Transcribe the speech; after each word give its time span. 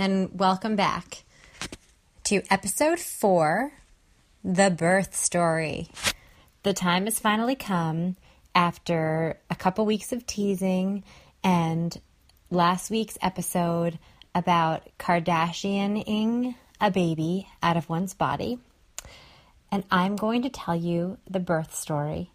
and 0.00 0.40
welcome 0.40 0.76
back 0.76 1.24
to 2.24 2.40
episode 2.48 2.98
four 2.98 3.70
The 4.42 4.70
Birth 4.70 5.14
Story. 5.14 5.90
The 6.62 6.72
time 6.72 7.04
has 7.04 7.18
finally 7.18 7.54
come 7.54 8.16
after 8.54 9.38
a 9.50 9.54
couple 9.54 9.84
weeks 9.84 10.10
of 10.10 10.26
teasing 10.26 11.04
and 11.44 12.00
last 12.50 12.90
week's 12.90 13.18
episode 13.20 13.98
about 14.34 14.88
Kardashianing 14.98 16.54
a 16.80 16.90
baby 16.90 17.46
out 17.62 17.76
of 17.76 17.90
one's 17.90 18.14
body. 18.14 18.58
And 19.70 19.84
I'm 19.90 20.16
going 20.16 20.40
to 20.44 20.48
tell 20.48 20.76
you 20.76 21.18
the 21.28 21.40
birth 21.40 21.76
story 21.76 22.30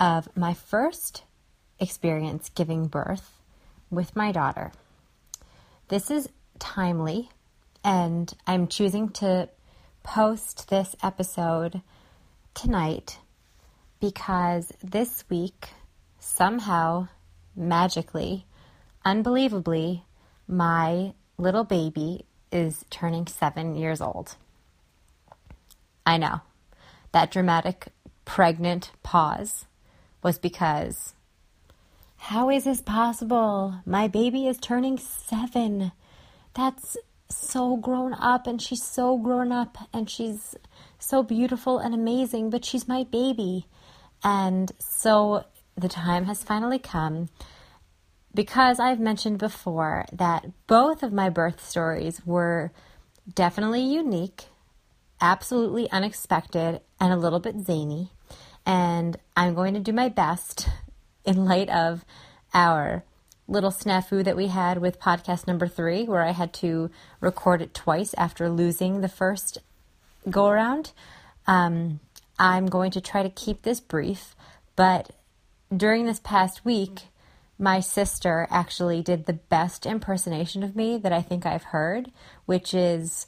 of 0.00 0.34
my 0.34 0.54
first 0.54 1.22
experience 1.78 2.48
giving 2.54 2.86
birth 2.86 3.42
with 3.90 4.16
my 4.16 4.32
daughter. 4.32 4.72
This 5.88 6.10
is 6.10 6.30
timely, 6.58 7.30
and 7.82 8.32
I'm 8.46 8.66
choosing 8.68 9.08
to 9.10 9.48
post 10.02 10.68
this 10.68 10.94
episode 11.02 11.82
tonight 12.54 13.18
because 14.00 14.72
this 14.82 15.24
week, 15.28 15.68
somehow, 16.18 17.08
magically, 17.56 18.46
unbelievably, 19.04 20.04
my 20.46 21.14
little 21.38 21.64
baby 21.64 22.26
is 22.52 22.84
turning 22.90 23.26
seven 23.26 23.74
years 23.74 24.00
old. 24.00 24.36
I 26.06 26.18
know. 26.18 26.40
That 27.12 27.30
dramatic 27.30 27.88
pregnant 28.24 28.90
pause 29.02 29.66
was 30.22 30.38
because 30.38 31.14
how 32.16 32.48
is 32.48 32.64
this 32.64 32.80
possible? 32.80 33.80
My 33.84 34.08
baby 34.08 34.46
is 34.46 34.56
turning 34.58 34.96
seven. 34.96 35.92
That's 36.54 36.96
so 37.28 37.76
grown 37.76 38.14
up, 38.14 38.46
and 38.46 38.60
she's 38.60 38.82
so 38.82 39.18
grown 39.18 39.52
up, 39.52 39.76
and 39.92 40.08
she's 40.08 40.54
so 40.98 41.22
beautiful 41.22 41.78
and 41.78 41.94
amazing, 41.94 42.50
but 42.50 42.64
she's 42.64 42.88
my 42.88 43.04
baby. 43.04 43.66
And 44.22 44.72
so 44.78 45.44
the 45.76 45.88
time 45.88 46.24
has 46.24 46.42
finally 46.42 46.78
come 46.78 47.28
because 48.34 48.80
I've 48.80 49.00
mentioned 49.00 49.38
before 49.38 50.06
that 50.12 50.46
both 50.66 51.02
of 51.02 51.12
my 51.12 51.28
birth 51.28 51.64
stories 51.64 52.24
were 52.26 52.72
definitely 53.32 53.82
unique, 53.82 54.46
absolutely 55.20 55.90
unexpected, 55.90 56.80
and 57.00 57.12
a 57.12 57.16
little 57.16 57.40
bit 57.40 57.60
zany. 57.60 58.10
And 58.66 59.16
I'm 59.36 59.54
going 59.54 59.74
to 59.74 59.80
do 59.80 59.92
my 59.92 60.08
best 60.08 60.68
in 61.24 61.44
light 61.44 61.68
of 61.68 62.04
our 62.52 63.04
little 63.46 63.70
snafu 63.70 64.24
that 64.24 64.36
we 64.36 64.48
had 64.48 64.78
with 64.78 65.00
podcast 65.00 65.46
number 65.46 65.68
three, 65.68 66.04
where 66.04 66.22
I 66.22 66.30
had 66.30 66.52
to 66.54 66.90
record 67.20 67.60
it 67.62 67.74
twice 67.74 68.14
after 68.16 68.48
losing 68.48 69.00
the 69.00 69.08
first 69.08 69.58
go 70.30 70.46
around. 70.48 70.92
Um, 71.46 72.00
I'm 72.38 72.66
going 72.66 72.90
to 72.92 73.00
try 73.00 73.22
to 73.22 73.30
keep 73.30 73.62
this 73.62 73.80
brief, 73.80 74.34
but 74.76 75.10
during 75.74 76.06
this 76.06 76.20
past 76.20 76.64
week, 76.64 77.02
my 77.58 77.80
sister 77.80 78.48
actually 78.50 79.02
did 79.02 79.26
the 79.26 79.32
best 79.32 79.86
impersonation 79.86 80.62
of 80.62 80.74
me 80.74 80.98
that 80.98 81.12
I 81.12 81.22
think 81.22 81.46
I've 81.46 81.64
heard, 81.64 82.10
which 82.46 82.74
is 82.74 83.26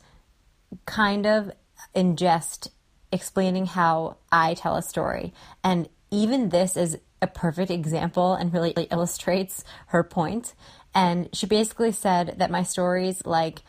kind 0.84 1.27
of 1.27 1.53
in 1.95 2.17
jest 2.17 2.70
explaining 3.12 3.67
how 3.67 4.17
I 4.33 4.55
tell 4.55 4.77
a 4.77 4.83
story. 4.83 5.33
And 5.62 5.89
even 6.11 6.48
this 6.48 6.77
is 6.77 6.98
a 7.22 7.27
perfect 7.27 7.70
example 7.70 8.34
and 8.34 8.53
really 8.53 8.72
illustrates 8.91 9.64
her 9.89 10.03
point. 10.03 10.55
And 10.95 11.28
she 11.33 11.47
basically 11.47 11.92
said 11.92 12.36
that 12.39 12.50
my 12.50 12.62
stories 12.62 13.25
like 13.25 13.61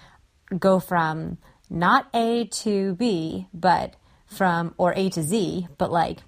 go 0.58 0.80
from 0.80 1.38
not 1.70 2.08
A 2.14 2.46
to 2.46 2.96
B, 2.96 3.48
but 3.54 3.96
from 4.26 4.74
or 4.78 4.94
A 4.96 5.10
to 5.10 5.24
Z, 5.24 5.68
but 5.78 5.92
like 5.92 6.20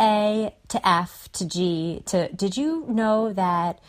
A 0.00 0.54
to 0.68 0.88
F 0.88 1.28
to 1.32 1.46
G 1.46 2.02
to 2.06 2.28
did 2.32 2.56
you 2.56 2.84
know 2.88 3.32
that 3.32 3.80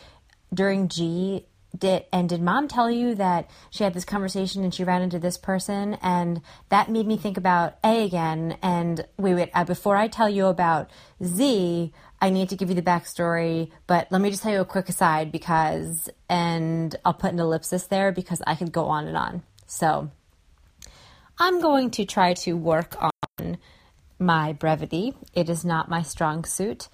during 0.54 0.88
G 0.88 1.46
did 1.78 2.06
and 2.12 2.30
did 2.30 2.42
mom 2.42 2.68
tell 2.68 2.90
you 2.90 3.16
that 3.16 3.50
she 3.70 3.84
had 3.84 3.94
this 3.94 4.06
conversation 4.06 4.64
and 4.64 4.74
she 4.74 4.84
ran 4.84 5.02
into 5.02 5.20
this 5.20 5.38
person 5.38 5.96
and 6.02 6.42
that 6.70 6.90
made 6.90 7.06
me 7.06 7.18
think 7.18 7.38
about 7.38 7.78
A 7.84 8.06
again 8.06 8.58
and 8.62 9.06
wait 9.18 9.36
wait 9.36 9.50
uh, 9.54 9.64
before 9.64 9.96
I 9.96 10.08
tell 10.08 10.30
you 10.30 10.48
about 10.48 10.90
Z 11.24 11.92
I 12.20 12.30
need 12.30 12.50
to 12.50 12.56
give 12.56 12.70
you 12.70 12.76
the 12.76 12.82
backstory 12.82 13.72
but 13.86 14.08
let 14.12 14.22
me 14.22 14.30
just 14.30 14.44
tell 14.44 14.52
you 14.52 14.62
a 14.62 14.66
quick 14.66 14.90
aside 14.90 15.32
because 15.32 16.10
and 16.30 16.96
I'll 17.06 17.14
put 17.14 17.34
an 17.34 17.40
ellipsis 17.40 17.88
there 17.88 18.12
because 18.12 18.42
I 18.46 18.56
could 18.56 18.72
go 18.72 18.86
on 18.86 19.08
and 19.08 19.18
on. 19.18 19.44
So 19.66 20.10
I'm 21.40 21.62
going 21.62 21.92
to 21.92 22.06
try 22.06 22.34
to 22.34 22.58
work 22.58 22.96
on 23.02 23.58
my 24.20 24.54
brevity. 24.54 25.14
It 25.34 25.50
is 25.50 25.64
not 25.64 25.90
my 25.90 26.02
strong 26.02 26.44
suit. 26.46 26.90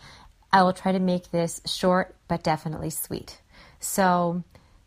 I 0.52 0.64
will 0.64 0.74
try 0.74 0.92
to 0.92 1.00
make 1.00 1.32
this 1.32 1.62
short 1.66 2.16
but 2.28 2.44
definitely 2.44 2.90
sweet. 2.90 3.42
So 3.80 4.44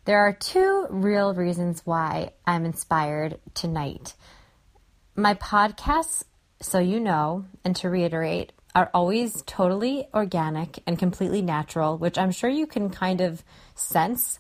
there 0.07 0.21
are 0.21 0.33
two 0.33 0.87
real 0.89 1.35
reasons 1.35 1.83
why 1.85 2.31
I'm 2.47 2.65
inspired 2.65 3.41
tonight. 3.55 4.15
My 5.17 5.35
podcasts, 5.35 6.23
so 6.61 6.79
you 6.79 7.01
know, 7.01 7.47
and 7.65 7.75
to 7.77 7.91
reiterate, 7.91 8.53
are 8.77 8.91
always 8.93 9.43
totally 9.47 10.07
organic 10.13 10.79
and 10.87 10.99
completely 10.99 11.41
natural, 11.41 11.97
which 11.97 12.19
I'm 12.19 12.31
sure 12.31 12.51
you 12.51 12.67
can 12.67 12.91
kind 12.91 13.23
of 13.23 13.43
sense 13.75 14.39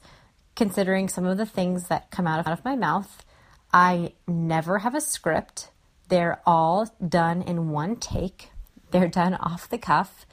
considering 0.54 1.08
some 1.08 1.24
of 1.24 1.38
the 1.38 1.46
things 1.46 1.88
that 1.88 2.10
come 2.10 2.26
out 2.26 2.46
of 2.46 2.62
my 2.62 2.76
mouth. 2.76 3.24
I 3.72 4.12
never 4.28 4.80
have 4.80 4.94
a 4.94 5.00
script. 5.00 5.70
They're 6.08 6.42
all 6.44 6.86
done 7.06 7.40
in 7.40 7.70
one 7.70 7.96
take. 7.96 8.50
They're 8.90 9.08
done 9.08 9.32
off 9.34 9.70
the 9.70 9.78
cuff 9.78 10.26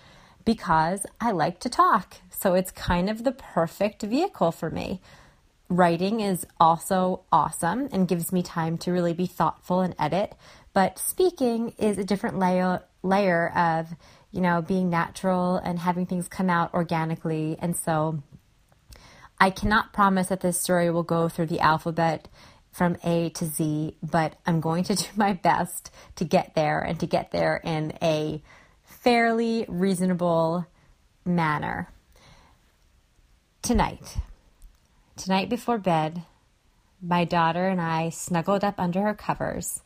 because 0.43 1.05
I 1.21 1.31
like 1.31 1.61
to 1.61 1.69
talk. 1.69 2.17
So 2.29 2.55
it's 2.55 2.71
kind 2.71 3.09
of 3.09 3.23
the 3.23 3.31
perfect 3.31 4.01
vehicle 4.03 4.51
for 4.51 4.69
me. 4.69 4.99
Writing 5.69 6.19
is 6.19 6.45
also 6.59 7.21
awesome 7.31 7.87
and 7.93 8.07
gives 8.07 8.33
me 8.33 8.43
time 8.43 8.77
to 8.79 8.91
really 8.91 9.13
be 9.13 9.27
thoughtful 9.27 9.79
and 9.79 9.95
edit, 9.97 10.35
but 10.73 10.99
speaking 10.99 11.73
is 11.77 11.97
a 11.97 12.03
different 12.03 12.39
layer 12.39 12.83
layer 13.01 13.51
of, 13.55 13.89
you 14.31 14.41
know, 14.41 14.61
being 14.61 14.89
natural 14.89 15.57
and 15.57 15.79
having 15.79 16.05
things 16.05 16.27
come 16.27 16.49
out 16.49 16.73
organically. 16.73 17.57
And 17.59 17.75
so 17.75 18.23
I 19.39 19.49
cannot 19.49 19.93
promise 19.93 20.27
that 20.27 20.41
this 20.41 20.59
story 20.59 20.89
will 20.89 21.03
go 21.03 21.27
through 21.27 21.47
the 21.47 21.59
alphabet 21.59 22.29
from 22.71 22.97
A 23.03 23.29
to 23.31 23.45
Z, 23.45 23.97
but 24.01 24.35
I'm 24.45 24.61
going 24.61 24.83
to 24.85 24.95
do 24.95 25.05
my 25.15 25.33
best 25.33 25.91
to 26.15 26.25
get 26.25 26.55
there 26.55 26.79
and 26.79 26.99
to 26.99 27.05
get 27.05 27.31
there 27.31 27.57
in 27.57 27.93
a 28.01 28.41
fairly 28.83 29.65
reasonable 29.67 30.65
manner. 31.25 31.89
Tonight, 33.61 34.17
Tonight 35.15 35.47
before 35.47 35.77
bed, 35.77 36.23
my 36.99 37.23
daughter 37.23 37.67
and 37.67 37.79
I 37.79 38.09
snuggled 38.09 38.63
up 38.63 38.79
under 38.79 39.03
her 39.03 39.13
covers, 39.13 39.82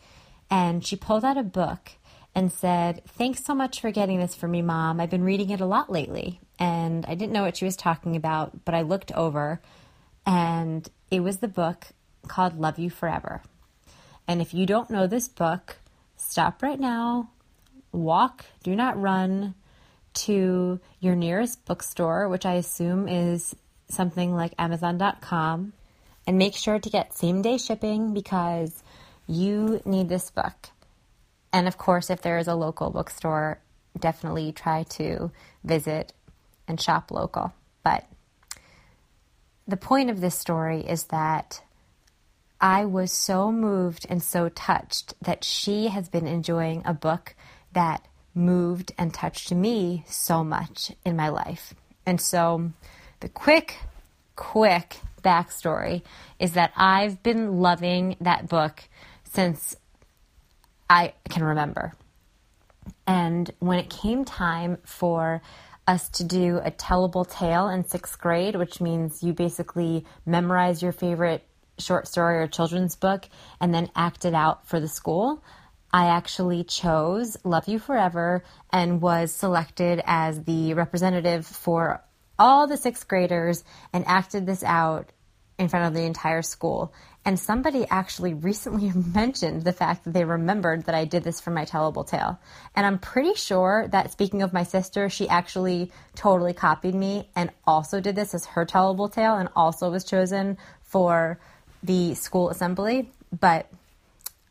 and 0.49 0.85
she 0.85 0.95
pulled 0.95 1.25
out 1.25 1.37
a 1.37 1.43
book 1.43 1.91
and 2.33 2.51
said, 2.51 3.01
Thanks 3.07 3.43
so 3.43 3.55
much 3.55 3.81
for 3.81 3.91
getting 3.91 4.19
this 4.19 4.35
for 4.35 4.47
me, 4.47 4.61
Mom. 4.61 4.99
I've 4.99 5.09
been 5.09 5.23
reading 5.23 5.49
it 5.49 5.61
a 5.61 5.65
lot 5.65 5.91
lately. 5.91 6.39
And 6.59 7.05
I 7.07 7.15
didn't 7.15 7.33
know 7.33 7.43
what 7.43 7.57
she 7.57 7.65
was 7.65 7.75
talking 7.75 8.15
about, 8.15 8.65
but 8.65 8.73
I 8.73 8.81
looked 8.81 9.11
over, 9.11 9.61
and 10.25 10.87
it 11.11 11.19
was 11.19 11.37
the 11.37 11.47
book 11.47 11.87
called 12.27 12.59
Love 12.59 12.79
You 12.79 12.89
Forever. 12.89 13.41
And 14.27 14.41
if 14.41 14.53
you 14.53 14.65
don't 14.65 14.89
know 14.89 15.07
this 15.07 15.27
book, 15.27 15.77
stop 16.17 16.61
right 16.61 16.79
now, 16.79 17.29
walk, 17.91 18.45
do 18.63 18.75
not 18.75 18.99
run 18.99 19.55
to 20.13 20.79
your 20.99 21.15
nearest 21.15 21.63
bookstore, 21.65 22.27
which 22.27 22.45
I 22.45 22.53
assume 22.53 23.07
is 23.07 23.55
something 23.89 24.33
like 24.33 24.53
Amazon.com 24.57 25.73
and 26.25 26.37
make 26.37 26.55
sure 26.55 26.79
to 26.79 26.89
get 26.89 27.17
same 27.17 27.41
day 27.41 27.57
shipping 27.57 28.13
because 28.13 28.83
you 29.27 29.81
need 29.85 30.09
this 30.09 30.31
book. 30.31 30.69
And 31.53 31.67
of 31.67 31.77
course, 31.77 32.09
if 32.09 32.21
there 32.21 32.37
is 32.37 32.47
a 32.47 32.55
local 32.55 32.89
bookstore, 32.89 33.59
definitely 33.97 34.51
try 34.51 34.83
to 34.83 35.31
visit 35.63 36.13
and 36.67 36.79
shop 36.79 37.11
local. 37.11 37.53
But 37.83 38.05
the 39.67 39.77
point 39.77 40.09
of 40.09 40.21
this 40.21 40.37
story 40.37 40.81
is 40.81 41.05
that 41.05 41.61
I 42.59 42.85
was 42.85 43.11
so 43.11 43.51
moved 43.51 44.05
and 44.09 44.21
so 44.21 44.49
touched 44.49 45.13
that 45.21 45.43
she 45.43 45.87
has 45.87 46.09
been 46.09 46.27
enjoying 46.27 46.81
a 46.85 46.93
book 46.93 47.35
that 47.73 48.07
moved 48.33 48.91
and 48.97 49.13
touched 49.13 49.51
me 49.51 50.03
so 50.07 50.43
much 50.43 50.91
in 51.05 51.15
my 51.15 51.29
life. 51.29 51.73
And 52.05 52.19
so 52.19 52.71
the 53.19 53.29
quick, 53.29 53.77
quick 54.35 54.97
backstory 55.23 56.03
is 56.39 56.53
that 56.53 56.71
I've 56.75 57.21
been 57.21 57.59
loving 57.59 58.15
that 58.21 58.47
book 58.47 58.83
since 59.31 59.75
I 60.89 61.13
can 61.29 61.43
remember. 61.43 61.93
And 63.05 63.49
when 63.59 63.79
it 63.79 63.89
came 63.89 64.25
time 64.25 64.77
for 64.85 65.41
us 65.87 66.09
to 66.09 66.23
do 66.23 66.59
a 66.63 66.71
tellable 66.71 67.29
tale 67.29 67.69
in 67.69 67.87
sixth 67.87 68.19
grade, 68.19 68.55
which 68.55 68.81
means 68.81 69.23
you 69.23 69.33
basically 69.33 70.05
memorize 70.25 70.81
your 70.81 70.91
favorite 70.91 71.43
short 71.79 72.07
story 72.07 72.39
or 72.39 72.47
children's 72.47 72.95
book 72.95 73.27
and 73.61 73.73
then 73.73 73.89
act 73.95 74.25
it 74.25 74.33
out 74.33 74.67
for 74.67 74.79
the 74.79 74.87
school. 74.87 75.43
I 75.93 76.07
actually 76.07 76.63
chose 76.65 77.37
Love 77.45 77.67
You 77.67 77.79
Forever 77.79 78.43
and 78.71 79.01
was 79.01 79.31
selected 79.31 80.01
as 80.05 80.43
the 80.43 80.73
representative 80.73 81.45
for 81.45 82.03
all 82.37 82.67
the 82.67 82.77
sixth 82.77 83.07
graders 83.07 83.63
and 83.93 84.05
acted 84.05 84.45
this 84.45 84.63
out 84.63 85.11
in 85.57 85.69
front 85.69 85.87
of 85.87 85.93
the 85.93 86.05
entire 86.05 86.41
school. 86.41 86.93
And 87.25 87.39
somebody 87.39 87.85
actually 87.89 88.33
recently 88.49 88.91
mentioned 88.93 89.63
the 89.63 89.73
fact 89.73 90.05
that 90.05 90.13
they 90.13 90.23
remembered 90.23 90.85
that 90.85 90.95
I 90.95 91.05
did 91.05 91.23
this 91.23 91.39
for 91.39 91.51
my 91.51 91.65
tellable 91.65 92.07
tale. 92.07 92.39
And 92.75 92.85
I'm 92.85 92.99
pretty 92.99 93.33
sure 93.33 93.87
that 93.89 94.11
speaking 94.11 94.41
of 94.41 94.53
my 94.53 94.63
sister, 94.63 95.09
she 95.09 95.27
actually 95.27 95.91
totally 96.15 96.53
copied 96.53 96.95
me 96.95 97.29
and 97.35 97.51
also 97.65 97.99
did 97.99 98.15
this 98.15 98.33
as 98.33 98.45
her 98.45 98.65
tellable 98.65 99.11
tale 99.11 99.35
and 99.35 99.49
also 99.55 99.91
was 99.91 100.03
chosen 100.03 100.57
for 100.83 101.39
the 101.83 102.15
school 102.15 102.49
assembly. 102.49 103.11
But 103.37 103.69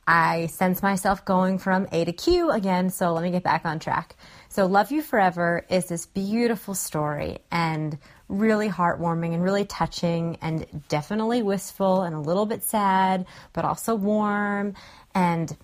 I 0.07 0.47
sense 0.47 0.83
myself 0.83 1.25
going 1.25 1.59
from 1.59 1.89
A 1.91 2.05
to 2.05 2.13
Q 2.13 2.51
again, 2.51 2.91
so 2.91 3.13
let 3.13 3.25
me 3.25 3.33
get 3.33 3.43
back 3.43 3.65
on 3.65 3.81
track. 3.81 4.15
So, 4.49 4.67
Love 4.67 4.93
You 4.93 5.03
Forever 5.03 5.67
is 5.69 5.87
this 5.87 6.07
beautiful 6.07 6.75
story 6.75 7.41
and 7.51 7.99
really 8.29 8.69
heartwarming 8.69 9.35
and 9.35 9.43
really 9.43 9.65
touching 9.65 10.39
and 10.43 10.67
definitely 10.89 11.43
wistful 11.43 12.03
and 12.03 12.15
a 12.15 12.21
little 12.21 12.47
bit 12.47 12.63
sad, 12.65 13.27
but 13.53 13.65
also 13.65 13.95
warm. 13.95 14.75
And 15.15 15.57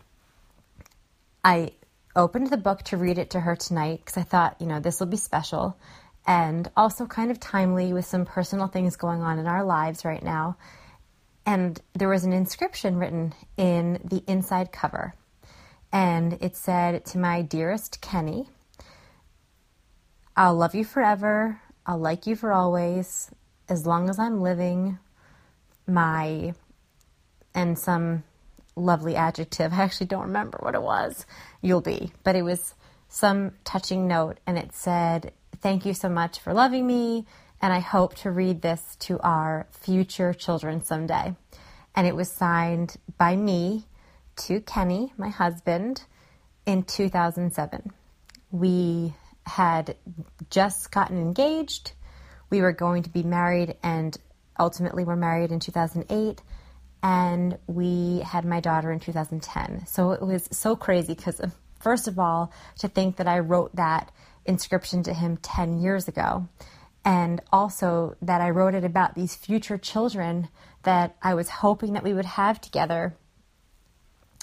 I 1.44 1.72
opened 2.14 2.50
the 2.50 2.56
book 2.56 2.82
to 2.82 2.96
read 2.96 3.18
it 3.18 3.30
to 3.30 3.40
her 3.40 3.56
tonight 3.56 4.02
because 4.04 4.16
I 4.16 4.22
thought, 4.22 4.60
you 4.60 4.66
know, 4.66 4.80
this 4.80 5.00
will 5.00 5.06
be 5.06 5.16
special 5.16 5.76
and 6.26 6.70
also 6.76 7.06
kind 7.06 7.30
of 7.30 7.40
timely 7.40 7.92
with 7.92 8.04
some 8.04 8.24
personal 8.24 8.68
things 8.68 8.96
going 8.96 9.22
on 9.22 9.38
in 9.38 9.46
our 9.46 9.64
lives 9.64 10.04
right 10.04 10.22
now. 10.22 10.56
And 11.44 11.80
there 11.94 12.08
was 12.08 12.24
an 12.24 12.32
inscription 12.32 12.96
written 12.96 13.34
in 13.56 14.00
the 14.04 14.22
inside 14.28 14.70
cover. 14.70 15.14
And 15.90 16.38
it 16.40 16.56
said, 16.56 17.04
To 17.06 17.18
my 17.18 17.42
dearest 17.42 18.00
Kenny, 18.00 18.48
I'll 20.36 20.54
love 20.54 20.74
you 20.74 20.84
forever. 20.84 21.60
I'll 21.86 21.98
like 21.98 22.26
you 22.26 22.36
for 22.36 22.52
always. 22.52 23.30
As 23.68 23.86
long 23.86 24.08
as 24.08 24.18
I'm 24.18 24.40
living, 24.40 24.98
my, 25.86 26.54
and 27.54 27.78
some 27.78 28.24
lovely 28.76 29.16
adjective. 29.16 29.72
I 29.72 29.82
actually 29.82 30.06
don't 30.06 30.26
remember 30.26 30.58
what 30.60 30.74
it 30.74 30.82
was. 30.82 31.26
You'll 31.60 31.80
be. 31.80 32.12
But 32.24 32.36
it 32.36 32.42
was 32.42 32.74
some 33.08 33.52
touching 33.64 34.06
note. 34.06 34.38
And 34.46 34.58
it 34.58 34.74
said, 34.74 35.32
Thank 35.60 35.86
you 35.86 35.94
so 35.94 36.08
much 36.08 36.40
for 36.40 36.52
loving 36.52 36.86
me 36.86 37.24
and 37.62 37.72
I 37.72 37.78
hope 37.78 38.16
to 38.16 38.30
read 38.32 38.60
this 38.60 38.96
to 39.00 39.20
our 39.20 39.68
future 39.70 40.34
children 40.34 40.82
someday. 40.82 41.36
And 41.94 42.06
it 42.06 42.16
was 42.16 42.30
signed 42.30 42.96
by 43.16 43.36
me 43.36 43.86
to 44.38 44.60
Kenny, 44.60 45.12
my 45.16 45.28
husband, 45.28 46.02
in 46.66 46.82
2007. 46.82 47.92
We 48.50 49.14
had 49.46 49.96
just 50.50 50.90
gotten 50.90 51.18
engaged. 51.18 51.92
We 52.50 52.60
were 52.60 52.72
going 52.72 53.02
to 53.04 53.10
be 53.10 53.22
married 53.22 53.76
and 53.82 54.16
ultimately 54.58 55.04
were 55.04 55.16
married 55.16 55.52
in 55.52 55.60
2008 55.60 56.40
and 57.02 57.58
we 57.66 58.20
had 58.20 58.44
my 58.44 58.60
daughter 58.60 58.92
in 58.92 59.00
2010. 59.00 59.86
So 59.86 60.12
it 60.12 60.22
was 60.22 60.48
so 60.52 60.76
crazy 60.76 61.14
because 61.14 61.40
um, 61.40 61.52
first 61.80 62.06
of 62.06 62.18
all, 62.18 62.52
to 62.78 62.88
think 62.88 63.16
that 63.16 63.26
I 63.26 63.40
wrote 63.40 63.74
that 63.76 64.12
inscription 64.44 65.02
to 65.04 65.14
him 65.14 65.36
10 65.38 65.80
years 65.80 66.08
ago 66.08 66.48
and 67.04 67.40
also 67.52 68.16
that 68.22 68.40
I 68.40 68.50
wrote 68.50 68.74
it 68.74 68.84
about 68.84 69.14
these 69.14 69.34
future 69.34 69.78
children 69.78 70.48
that 70.84 71.16
I 71.22 71.34
was 71.34 71.48
hoping 71.48 71.94
that 71.94 72.04
we 72.04 72.14
would 72.14 72.24
have 72.24 72.60
together. 72.60 73.16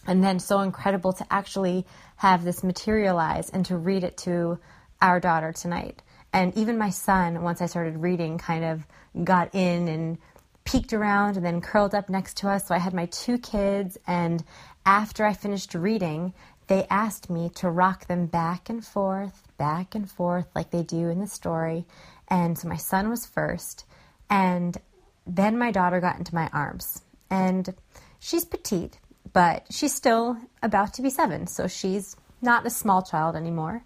And 0.05 0.23
then 0.23 0.39
so 0.39 0.59
incredible 0.61 1.13
to 1.13 1.25
actually 1.31 1.85
have 2.17 2.43
this 2.43 2.63
materialize 2.63 3.49
and 3.49 3.65
to 3.67 3.77
read 3.77 4.03
it 4.03 4.17
to 4.17 4.59
our 5.01 5.19
daughter 5.19 5.51
tonight. 5.51 6.01
And 6.31 6.55
even 6.55 6.77
my 6.77 6.89
son, 6.89 7.41
once 7.41 7.61
I 7.61 7.65
started 7.65 7.97
reading, 7.97 8.37
kind 8.37 8.63
of 8.63 8.85
got 9.23 9.53
in 9.55 9.87
and 9.87 10.17
peeked 10.63 10.93
around 10.93 11.35
and 11.35 11.45
then 11.45 11.61
curled 11.61 11.95
up 11.95 12.09
next 12.09 12.37
to 12.37 12.49
us. 12.49 12.67
So 12.67 12.75
I 12.75 12.77
had 12.77 12.93
my 12.93 13.07
two 13.07 13.39
kids, 13.39 13.97
and 14.05 14.43
after 14.85 15.25
I 15.25 15.33
finished 15.33 15.73
reading, 15.73 16.33
they 16.67 16.85
asked 16.91 17.29
me 17.31 17.49
to 17.55 17.69
rock 17.69 18.05
them 18.05 18.27
back 18.27 18.69
and 18.69 18.85
forth, 18.85 19.47
back 19.57 19.95
and 19.95 20.09
forth, 20.09 20.47
like 20.53 20.69
they 20.69 20.83
do 20.83 21.09
in 21.09 21.19
the 21.19 21.27
story. 21.27 21.85
And 22.27 22.57
so 22.57 22.67
my 22.67 22.77
son 22.77 23.09
was 23.09 23.25
first. 23.25 23.85
And 24.29 24.77
then 25.25 25.57
my 25.57 25.71
daughter 25.71 25.99
got 25.99 26.19
into 26.19 26.35
my 26.35 26.47
arms. 26.53 27.01
And 27.31 27.73
she's 28.19 28.45
petite, 28.45 28.99
but 29.33 29.65
she's 29.71 29.95
still 29.95 30.37
about 30.61 30.93
to 30.93 31.01
be 31.01 31.09
seven. 31.09 31.47
So 31.47 31.67
she's 31.67 32.15
not 32.39 32.67
a 32.67 32.69
small 32.69 33.01
child 33.01 33.35
anymore. 33.35 33.83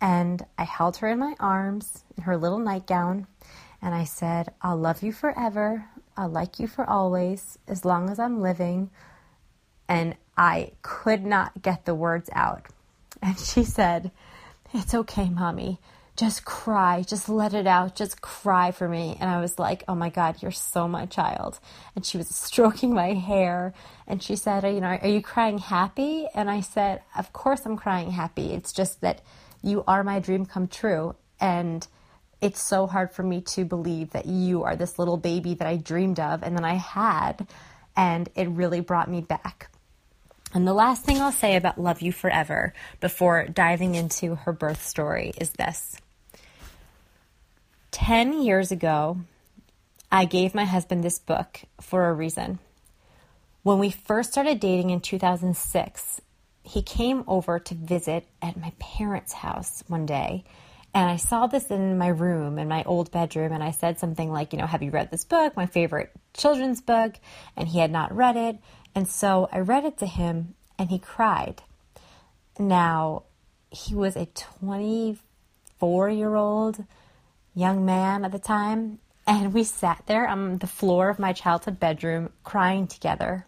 And 0.00 0.44
I 0.58 0.64
held 0.64 0.98
her 0.98 1.08
in 1.08 1.18
my 1.18 1.34
arms 1.40 2.04
in 2.16 2.24
her 2.24 2.36
little 2.36 2.58
nightgown. 2.58 3.26
And 3.80 3.94
I 3.94 4.04
said, 4.04 4.52
I'll 4.62 4.76
love 4.76 5.02
you 5.02 5.12
forever. 5.12 5.86
I'll 6.16 6.28
like 6.28 6.58
you 6.58 6.66
for 6.66 6.88
always, 6.88 7.58
as 7.68 7.84
long 7.84 8.10
as 8.10 8.18
I'm 8.18 8.40
living. 8.40 8.90
And 9.88 10.16
I 10.36 10.72
could 10.82 11.24
not 11.24 11.62
get 11.62 11.84
the 11.84 11.94
words 11.94 12.30
out. 12.32 12.66
And 13.22 13.38
she 13.38 13.64
said, 13.64 14.10
It's 14.74 14.94
okay, 14.94 15.28
mommy 15.28 15.78
just 16.16 16.44
cry, 16.46 17.02
just 17.02 17.28
let 17.28 17.52
it 17.52 17.66
out, 17.66 17.94
just 17.94 18.22
cry 18.22 18.70
for 18.70 18.88
me. 18.88 19.16
And 19.20 19.30
I 19.30 19.40
was 19.40 19.58
like, 19.58 19.84
oh 19.86 19.94
my 19.94 20.08
God, 20.08 20.42
you're 20.42 20.50
so 20.50 20.88
my 20.88 21.04
child. 21.06 21.60
And 21.94 22.04
she 22.04 22.16
was 22.16 22.28
stroking 22.34 22.94
my 22.94 23.12
hair 23.12 23.74
and 24.06 24.22
she 24.22 24.34
said, 24.34 24.64
you 24.64 24.80
know, 24.80 24.98
are 25.00 25.08
you 25.08 25.20
crying 25.20 25.58
happy? 25.58 26.26
And 26.34 26.50
I 26.50 26.60
said, 26.60 27.02
of 27.16 27.32
course 27.32 27.66
I'm 27.66 27.76
crying 27.76 28.10
happy. 28.10 28.52
It's 28.52 28.72
just 28.72 29.02
that 29.02 29.20
you 29.62 29.84
are 29.86 30.04
my 30.04 30.18
dream 30.20 30.46
come 30.46 30.68
true. 30.68 31.14
And 31.40 31.86
it's 32.40 32.60
so 32.60 32.86
hard 32.86 33.12
for 33.12 33.22
me 33.22 33.40
to 33.40 33.64
believe 33.64 34.10
that 34.10 34.26
you 34.26 34.64
are 34.64 34.76
this 34.76 34.98
little 34.98 35.16
baby 35.16 35.54
that 35.54 35.66
I 35.66 35.76
dreamed 35.76 36.20
of 36.20 36.42
and 36.42 36.56
then 36.56 36.64
I 36.64 36.74
had. 36.74 37.46
And 37.96 38.28
it 38.34 38.48
really 38.48 38.80
brought 38.80 39.10
me 39.10 39.20
back. 39.20 39.70
And 40.54 40.66
the 40.66 40.74
last 40.74 41.04
thing 41.04 41.20
I'll 41.20 41.32
say 41.32 41.56
about 41.56 41.80
Love 41.80 42.00
You 42.00 42.12
Forever 42.12 42.72
before 43.00 43.46
diving 43.46 43.94
into 43.94 44.36
her 44.36 44.52
birth 44.52 44.86
story 44.86 45.32
is 45.38 45.50
this 45.50 45.96
10 47.90 48.42
years 48.42 48.70
ago, 48.70 49.18
I 50.12 50.24
gave 50.24 50.54
my 50.54 50.64
husband 50.64 51.02
this 51.02 51.18
book 51.18 51.60
for 51.80 52.08
a 52.08 52.12
reason. 52.12 52.58
When 53.62 53.78
we 53.78 53.90
first 53.90 54.32
started 54.32 54.60
dating 54.60 54.90
in 54.90 55.00
2006, 55.00 56.20
he 56.66 56.82
came 56.82 57.22
over 57.28 57.60
to 57.60 57.74
visit 57.74 58.26
at 58.42 58.60
my 58.60 58.72
parents' 58.78 59.32
house 59.32 59.84
one 59.86 60.04
day. 60.04 60.44
And 60.92 61.08
I 61.08 61.16
saw 61.16 61.46
this 61.46 61.70
in 61.70 61.96
my 61.96 62.08
room, 62.08 62.58
in 62.58 62.68
my 62.68 62.82
old 62.84 63.12
bedroom, 63.12 63.52
and 63.52 63.62
I 63.62 63.70
said 63.70 64.00
something 64.00 64.32
like, 64.32 64.52
you 64.52 64.58
know, 64.58 64.66
have 64.66 64.82
you 64.82 64.90
read 64.90 65.10
this 65.10 65.24
book, 65.24 65.56
my 65.56 65.66
favorite 65.66 66.10
children's 66.34 66.80
book? 66.80 67.14
And 67.56 67.68
he 67.68 67.78
had 67.78 67.92
not 67.92 68.16
read 68.16 68.36
it. 68.36 68.58
And 68.94 69.06
so 69.06 69.48
I 69.52 69.60
read 69.60 69.84
it 69.84 69.98
to 69.98 70.06
him, 70.06 70.54
and 70.78 70.90
he 70.90 70.98
cried. 70.98 71.62
Now, 72.58 73.24
he 73.70 73.94
was 73.94 74.16
a 74.16 74.26
24 74.26 76.08
year 76.08 76.34
old 76.34 76.84
young 77.54 77.84
man 77.84 78.24
at 78.24 78.32
the 78.32 78.38
time, 78.38 78.98
and 79.26 79.54
we 79.54 79.62
sat 79.62 80.02
there 80.06 80.26
on 80.26 80.58
the 80.58 80.66
floor 80.66 81.10
of 81.10 81.18
my 81.18 81.32
childhood 81.32 81.78
bedroom 81.78 82.30
crying 82.42 82.86
together. 82.86 83.46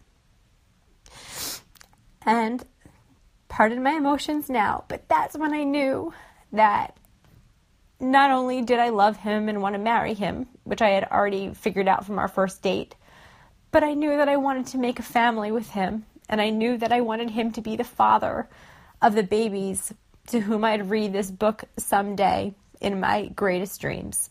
And 2.21 2.63
pardon 3.49 3.83
my 3.83 3.91
emotions 3.91 4.49
now, 4.49 4.85
but 4.87 5.09
that's 5.09 5.37
when 5.37 5.53
I 5.53 5.63
knew 5.63 6.13
that 6.53 6.95
not 7.99 8.31
only 8.31 8.61
did 8.61 8.79
I 8.79 8.89
love 8.89 9.17
him 9.17 9.49
and 9.49 9.61
want 9.61 9.75
to 9.75 9.79
marry 9.79 10.13
him, 10.13 10.47
which 10.63 10.81
I 10.81 10.89
had 10.89 11.03
already 11.03 11.53
figured 11.53 11.87
out 11.87 12.05
from 12.05 12.17
our 12.17 12.29
first 12.29 12.61
date, 12.61 12.95
but 13.71 13.83
I 13.83 13.93
knew 13.93 14.15
that 14.17 14.29
I 14.29 14.37
wanted 14.37 14.67
to 14.67 14.77
make 14.77 14.99
a 14.99 15.03
family 15.03 15.51
with 15.51 15.69
him, 15.69 16.05
and 16.29 16.39
I 16.39 16.49
knew 16.49 16.77
that 16.77 16.93
I 16.93 17.01
wanted 17.01 17.31
him 17.31 17.51
to 17.53 17.61
be 17.61 17.75
the 17.75 17.83
father 17.83 18.47
of 19.01 19.15
the 19.15 19.23
babies 19.23 19.93
to 20.27 20.39
whom 20.39 20.63
I'd 20.63 20.89
read 20.89 21.11
this 21.11 21.29
book 21.29 21.65
someday 21.77 22.53
in 22.79 22.99
my 22.99 23.27
greatest 23.27 23.81
dreams. 23.81 24.29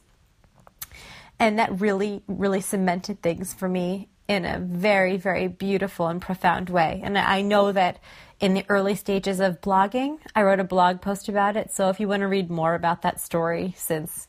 And 1.39 1.59
that 1.59 1.81
really, 1.81 2.23
really 2.27 2.61
cemented 2.61 3.21
things 3.21 3.53
for 3.53 3.69
me 3.69 4.09
in 4.27 4.45
a 4.45 4.59
very, 4.59 5.17
very 5.17 5.49
beautiful 5.49 6.09
and 6.09 6.21
profound 6.21 6.69
way. 6.69 7.01
And 7.03 7.17
I 7.17 7.43
know 7.43 7.73
that 7.73 7.99
in 8.41 8.55
the 8.55 8.65
early 8.69 8.95
stages 8.95 9.41
of 9.41 9.61
blogging, 9.61 10.19
I 10.35 10.43
wrote 10.43 10.61
a 10.61 10.65
blog 10.65 11.01
post 11.01 11.29
about 11.29 11.57
it. 11.57 11.73
So 11.73 11.89
if 11.89 11.99
you 11.99 12.09
want 12.09 12.21
to 12.21 12.29
read 12.29 12.51
more 12.51 12.75
about 12.75 13.03
that 13.03 13.21
story, 13.21 13.75
since 13.77 14.29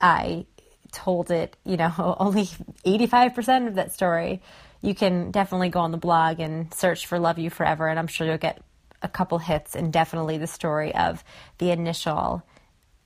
I 0.00 0.46
told 0.92 1.30
it, 1.30 1.56
you 1.64 1.76
know, 1.76 2.16
only 2.20 2.44
85% 2.84 3.68
of 3.68 3.74
that 3.74 3.92
story, 3.92 4.42
you 4.80 4.94
can 4.94 5.30
definitely 5.30 5.70
go 5.70 5.80
on 5.80 5.90
the 5.90 5.96
blog 5.96 6.40
and 6.40 6.72
search 6.72 7.06
for 7.06 7.18
Love 7.18 7.38
You 7.38 7.50
Forever. 7.50 7.88
And 7.88 7.98
I'm 7.98 8.06
sure 8.06 8.26
you'll 8.26 8.38
get 8.38 8.62
a 9.02 9.08
couple 9.08 9.38
hits 9.38 9.74
and 9.74 9.92
definitely 9.92 10.38
the 10.38 10.46
story 10.46 10.94
of 10.94 11.24
the 11.58 11.70
initial 11.70 12.42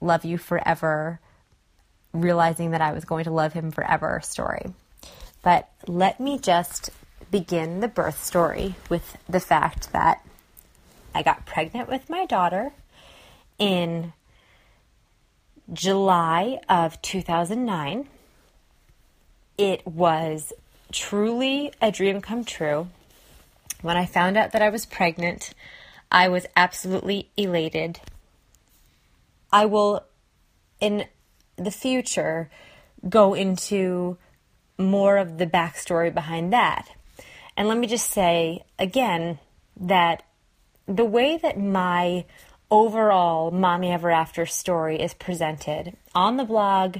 love 0.00 0.26
you 0.26 0.37
forever, 0.37 1.21
realizing 2.12 2.73
that 2.73 2.83
I 2.83 2.93
was 2.93 3.07
going 3.07 3.25
to 3.25 3.31
love 3.31 3.55
him 3.55 3.71
forever 3.71 4.21
story. 4.23 4.66
But 5.43 5.71
let 5.87 6.21
me 6.21 6.38
just 6.38 6.90
begin 7.31 7.81
the 7.81 7.89
birth 7.89 8.23
story 8.23 8.75
with 8.89 9.17
the 9.29 9.41
fact 9.41 9.93
that 9.93 10.25
I 11.15 11.23
got 11.23 11.47
pregnant 11.47 11.89
with 11.89 12.11
my 12.11 12.27
daughter 12.27 12.73
in 13.59 14.13
July 15.73 16.61
of 16.69 17.01
2009. 17.03 18.09
It 19.59 19.87
was 19.87 20.53
truly 20.93 21.73
a 21.81 21.91
dream 21.91 22.21
come 22.21 22.45
true. 22.45 22.89
When 23.83 23.97
I 23.97 24.07
found 24.07 24.37
out 24.37 24.53
that 24.53 24.63
I 24.63 24.69
was 24.69 24.87
pregnant, 24.87 25.53
I 26.11 26.29
was 26.29 26.47
absolutely 26.55 27.31
elated. 27.37 28.01
I 29.53 29.67
will, 29.67 30.05
in 30.81 31.07
the 31.57 31.71
future, 31.71 32.51
go 33.09 33.35
into 33.35 34.19
more 34.79 35.17
of 35.17 35.39
the 35.39 35.47
backstory 35.47 36.13
behind 36.13 36.53
that. 36.53 36.96
And 37.57 37.69
let 37.69 37.79
me 37.79 37.87
just 37.87 38.11
say 38.11 38.65
again 38.79 39.39
that 39.79 40.23
the 40.87 41.05
way 41.05 41.37
that 41.39 41.59
my 41.59 42.25
overall 42.71 43.51
Mommy 43.51 43.93
Ever 43.93 44.11
After 44.11 44.47
story 44.47 45.01
is 45.01 45.15
presented 45.15 45.97
on 46.15 46.37
the 46.37 46.45
blog, 46.45 46.99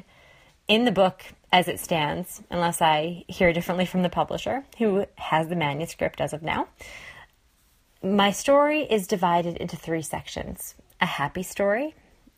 in 0.69 0.85
the 0.85 0.93
book 0.93 1.23
as 1.53 1.69
it 1.69 1.79
stands, 1.79 2.43
unless 2.51 2.83
I 2.83 3.25
hear 3.29 3.53
differently 3.53 3.87
from 3.87 4.03
the 4.03 4.09
publisher, 4.09 4.65
who 4.79 5.07
has 5.17 5.49
the 5.49 5.57
manuscript 5.57 6.21
as 6.21 6.33
of 6.33 6.43
now. 6.43 6.69
My 8.03 8.31
story 8.33 8.83
is 8.83 9.07
divided 9.07 9.57
into 9.57 9.77
three 9.77 10.03
sections 10.03 10.75
a 11.01 11.07
happy 11.07 11.43
story, 11.43 11.95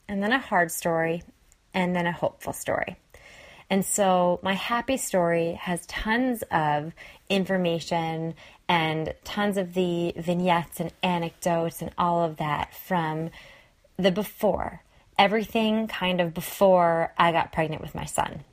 and 0.09 0.23
then 0.23 0.33
a 0.33 0.39
hard 0.39 0.71
story, 0.71 1.23
and 1.73 1.95
then 1.95 2.07
a 2.07 2.13
hopeful 2.13 2.53
story. 2.53 2.97
And 3.71 3.85
so 3.85 4.41
my 4.43 4.55
happy 4.55 4.97
story 4.97 5.53
has 5.61 5.87
tons 5.87 6.43
of 6.51 6.93
information 7.29 8.35
and 8.69 9.15
tons 9.25 9.57
of 9.57 9.75
the 9.75 10.13
vignettes 10.17 10.81
and 10.81 10.93
anecdotes 11.03 11.81
and 11.83 11.91
all 11.99 12.23
of 12.25 12.37
that 12.37 12.75
from 12.75 13.31
the 13.97 14.11
before. 14.11 14.83
Everything 15.19 15.89
kind 15.89 16.21
of 16.21 16.35
before 16.35 17.13
I 17.19 17.33
got 17.33 17.53
pregnant 17.53 17.83
with 17.83 17.95
my 17.95 18.05
son. 18.05 18.45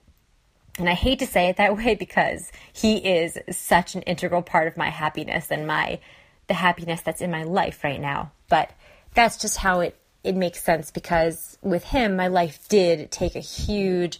And 0.77 0.89
I 0.89 0.93
hate 0.93 1.19
to 1.19 1.27
say 1.27 1.47
it 1.47 1.57
that 1.57 1.77
way 1.77 1.95
because 1.99 2.51
he 2.73 2.97
is 2.97 3.37
such 3.51 3.95
an 3.95 4.01
integral 4.03 4.41
part 4.41 4.67
of 4.67 4.77
my 4.77 4.89
happiness 4.89 5.51
and 5.51 5.67
my 5.67 5.99
the 6.47 6.53
happiness 6.53 7.01
that's 7.01 7.21
in 7.21 7.31
my 7.31 7.43
life 7.43 7.83
right 7.83 7.99
now. 7.99 8.31
But 8.49 8.71
that's 9.13 9.37
just 9.37 9.57
how 9.57 9.79
it 9.79 9.97
it 10.23 10.35
makes 10.35 10.63
sense 10.63 10.89
because 10.89 11.57
with 11.61 11.83
him 11.83 12.15
my 12.15 12.27
life 12.27 12.67
did 12.67 13.11
take 13.11 13.35
a 13.35 13.39
huge 13.39 14.19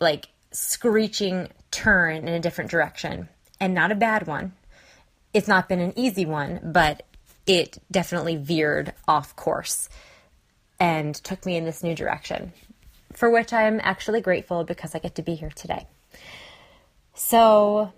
like 0.00 0.26
screeching 0.50 1.48
turn 1.70 2.28
in 2.28 2.34
a 2.34 2.40
different 2.40 2.70
direction 2.70 3.28
and 3.64 3.72
not 3.72 3.90
a 3.90 3.94
bad 3.94 4.26
one. 4.26 4.52
It's 5.32 5.48
not 5.48 5.70
been 5.70 5.80
an 5.80 5.94
easy 5.96 6.26
one, 6.26 6.60
but 6.62 7.02
it 7.46 7.78
definitely 7.90 8.36
veered 8.36 8.92
off 9.08 9.34
course 9.36 9.88
and 10.78 11.14
took 11.14 11.46
me 11.46 11.56
in 11.56 11.64
this 11.64 11.82
new 11.82 11.94
direction, 11.94 12.52
for 13.14 13.30
which 13.30 13.54
I 13.54 13.62
am 13.62 13.80
actually 13.82 14.20
grateful 14.20 14.64
because 14.64 14.94
I 14.94 14.98
get 14.98 15.14
to 15.14 15.22
be 15.22 15.34
here 15.34 15.48
today. 15.48 15.86
So, 17.14 17.90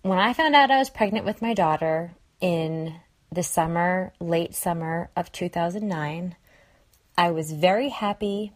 when 0.00 0.18
I 0.18 0.32
found 0.32 0.54
out 0.54 0.70
I 0.70 0.78
was 0.78 0.88
pregnant 0.88 1.26
with 1.26 1.42
my 1.42 1.52
daughter 1.52 2.12
in 2.40 2.94
the 3.30 3.42
summer, 3.42 4.14
late 4.20 4.54
summer 4.54 5.10
of 5.14 5.32
2009, 5.32 6.34
I 7.18 7.30
was 7.30 7.52
very 7.52 7.90
happy. 7.90 8.52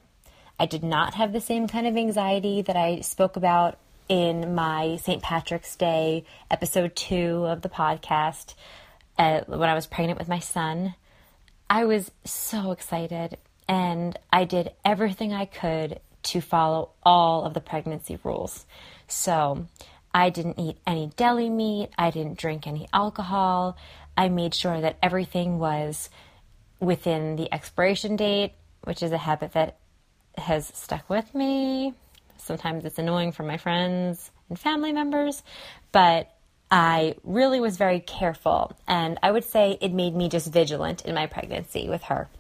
I 0.59 0.65
did 0.65 0.83
not 0.83 1.13
have 1.13 1.35
the 1.35 1.43
same 1.43 1.69
kind 1.69 1.87
of 1.87 1.95
anxiety 1.95 2.63
that 2.63 2.77
I 2.77 3.01
spoke 3.01 3.37
about 3.37 3.79
in 4.09 4.55
my 4.55 4.97
St. 4.97 5.23
Patrick's 5.23 5.77
Day 5.77 6.25
episode 6.51 6.97
two 6.97 7.45
of 7.47 7.61
the 7.61 7.69
podcast 7.69 8.55
uh, 9.19 9.43
when 9.47 9.69
I 9.69 9.75
was 9.75 9.87
pregnant 9.87 10.19
with 10.19 10.29
my 10.29 10.39
son. 10.39 10.95
I 11.69 11.85
was 11.85 12.11
so 12.25 12.71
excited 12.71 13.37
and 13.69 14.19
I 14.33 14.45
did 14.45 14.73
everything 14.85 15.35
I 15.35 15.45
could 15.45 16.01
to 16.25 16.41
follow 16.41 16.91
all 17.03 17.45
of 17.45 17.53
the 17.53 17.61
pregnancy 17.61 18.19
rules. 18.25 18.65
So 19.07 19.67
I 20.15 20.31
didn't 20.31 20.59
eat 20.59 20.79
any 20.87 21.11
deli 21.17 21.51
meat, 21.51 21.91
I 21.99 22.11
didn't 22.11 22.39
drink 22.39 22.67
any 22.67 22.89
alcohol. 22.93 23.77
I 24.17 24.31
made 24.31 24.55
sure 24.55 24.81
that 24.81 24.99
everything 25.03 25.59
was 25.59 26.09
within 26.81 27.37
the 27.37 27.53
expiration 27.53 28.17
date, 28.17 28.55
which 28.85 29.03
is 29.03 29.13
a 29.13 29.19
habit 29.19 29.53
that 29.53 29.77
has 30.37 30.69
stuck 30.75 31.09
with 31.11 31.35
me 31.35 31.95
Sometimes 32.49 32.87
it's 32.87 32.99
annoying 32.99 33.33
for 33.33 33.43
my 33.43 33.59
friends 33.59 34.31
and 34.49 34.59
family 34.59 34.91
members, 34.91 35.43
but 35.93 36.35
I 36.71 37.15
really 37.23 37.61
was 37.61 37.77
very 37.77 38.01
careful. 38.01 38.75
And 38.87 39.19
I 39.23 39.31
would 39.31 39.45
say 39.45 39.77
it 39.83 39.93
made 39.93 40.17
me 40.17 40.31
just 40.31 40.51
vigilant 40.51 41.05
in 41.05 41.15
my 41.15 41.27
pregnancy 41.27 41.91
with 41.91 42.05
her. 42.05 42.31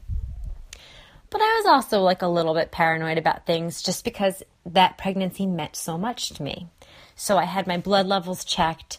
But 1.28 1.42
I 1.42 1.60
was 1.62 1.66
also 1.66 2.00
like 2.00 2.22
a 2.22 2.26
little 2.26 2.54
bit 2.54 2.70
paranoid 2.70 3.18
about 3.18 3.44
things 3.44 3.82
just 3.82 4.02
because 4.02 4.42
that 4.64 4.96
pregnancy 4.96 5.44
meant 5.44 5.76
so 5.76 5.98
much 5.98 6.30
to 6.30 6.42
me. 6.42 6.68
So 7.14 7.36
I 7.36 7.44
had 7.44 7.66
my 7.66 7.76
blood 7.76 8.06
levels 8.06 8.46
checked 8.46 8.96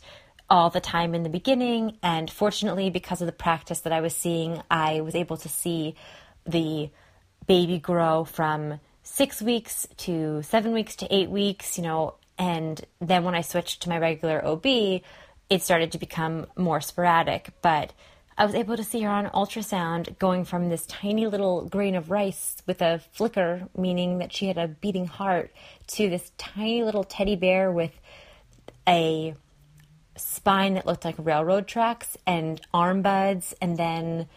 all 0.47 0.69
the 0.69 0.79
time 0.79 1.15
in 1.15 1.23
the 1.23 1.29
beginning. 1.29 1.97
And 2.03 2.29
fortunately, 2.29 2.91
because 2.91 3.19
of 3.19 3.25
the 3.25 3.31
practice 3.31 3.79
that 3.79 3.93
I 3.93 4.01
was 4.01 4.15
seeing, 4.15 4.61
I 4.69 5.01
was 5.01 5.15
able 5.15 5.37
to 5.37 5.49
see 5.49 5.95
the 6.45 6.91
baby 7.47 7.79
grow 7.79 8.25
from 8.25 8.79
six 9.19 9.41
weeks 9.41 9.85
to 9.97 10.41
seven 10.43 10.71
weeks 10.71 10.95
to 10.95 11.13
eight 11.13 11.29
weeks, 11.29 11.77
you 11.77 11.83
know, 11.83 12.13
and 12.37 12.79
then 13.01 13.25
when 13.25 13.35
I 13.35 13.41
switched 13.41 13.81
to 13.81 13.89
my 13.89 13.97
regular 13.97 14.41
OB, 14.45 14.65
it 14.65 15.61
started 15.61 15.91
to 15.91 15.97
become 15.97 16.47
more 16.55 16.79
sporadic. 16.79 17.49
But 17.61 17.91
I 18.37 18.45
was 18.45 18.55
able 18.55 18.77
to 18.77 18.83
see 18.85 19.01
her 19.01 19.09
on 19.09 19.25
ultrasound 19.25 20.17
going 20.19 20.45
from 20.45 20.69
this 20.69 20.85
tiny 20.85 21.27
little 21.27 21.65
grain 21.65 21.95
of 21.95 22.09
rice 22.09 22.63
with 22.65 22.81
a 22.81 23.01
flicker, 23.11 23.67
meaning 23.77 24.19
that 24.19 24.31
she 24.31 24.47
had 24.47 24.57
a 24.57 24.69
beating 24.69 25.07
heart, 25.07 25.51
to 25.87 26.09
this 26.09 26.31
tiny 26.37 26.85
little 26.85 27.03
teddy 27.03 27.35
bear 27.35 27.73
with 27.73 27.91
a 28.87 29.35
spine 30.15 30.75
that 30.75 30.85
looked 30.85 31.03
like 31.03 31.15
railroad 31.17 31.67
tracks 31.67 32.15
and 32.25 32.61
arm 32.73 33.01
buds. 33.01 33.53
And 33.61 33.75
then 33.75 34.29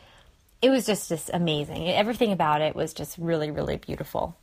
it 0.61 0.71
was 0.71 0.87
just, 0.87 1.09
just 1.09 1.31
amazing. 1.33 1.89
Everything 1.89 2.33
about 2.33 2.63
it 2.63 2.75
was 2.75 2.93
just 2.93 3.17
really, 3.17 3.53
really 3.53 3.77
beautiful. 3.77 4.37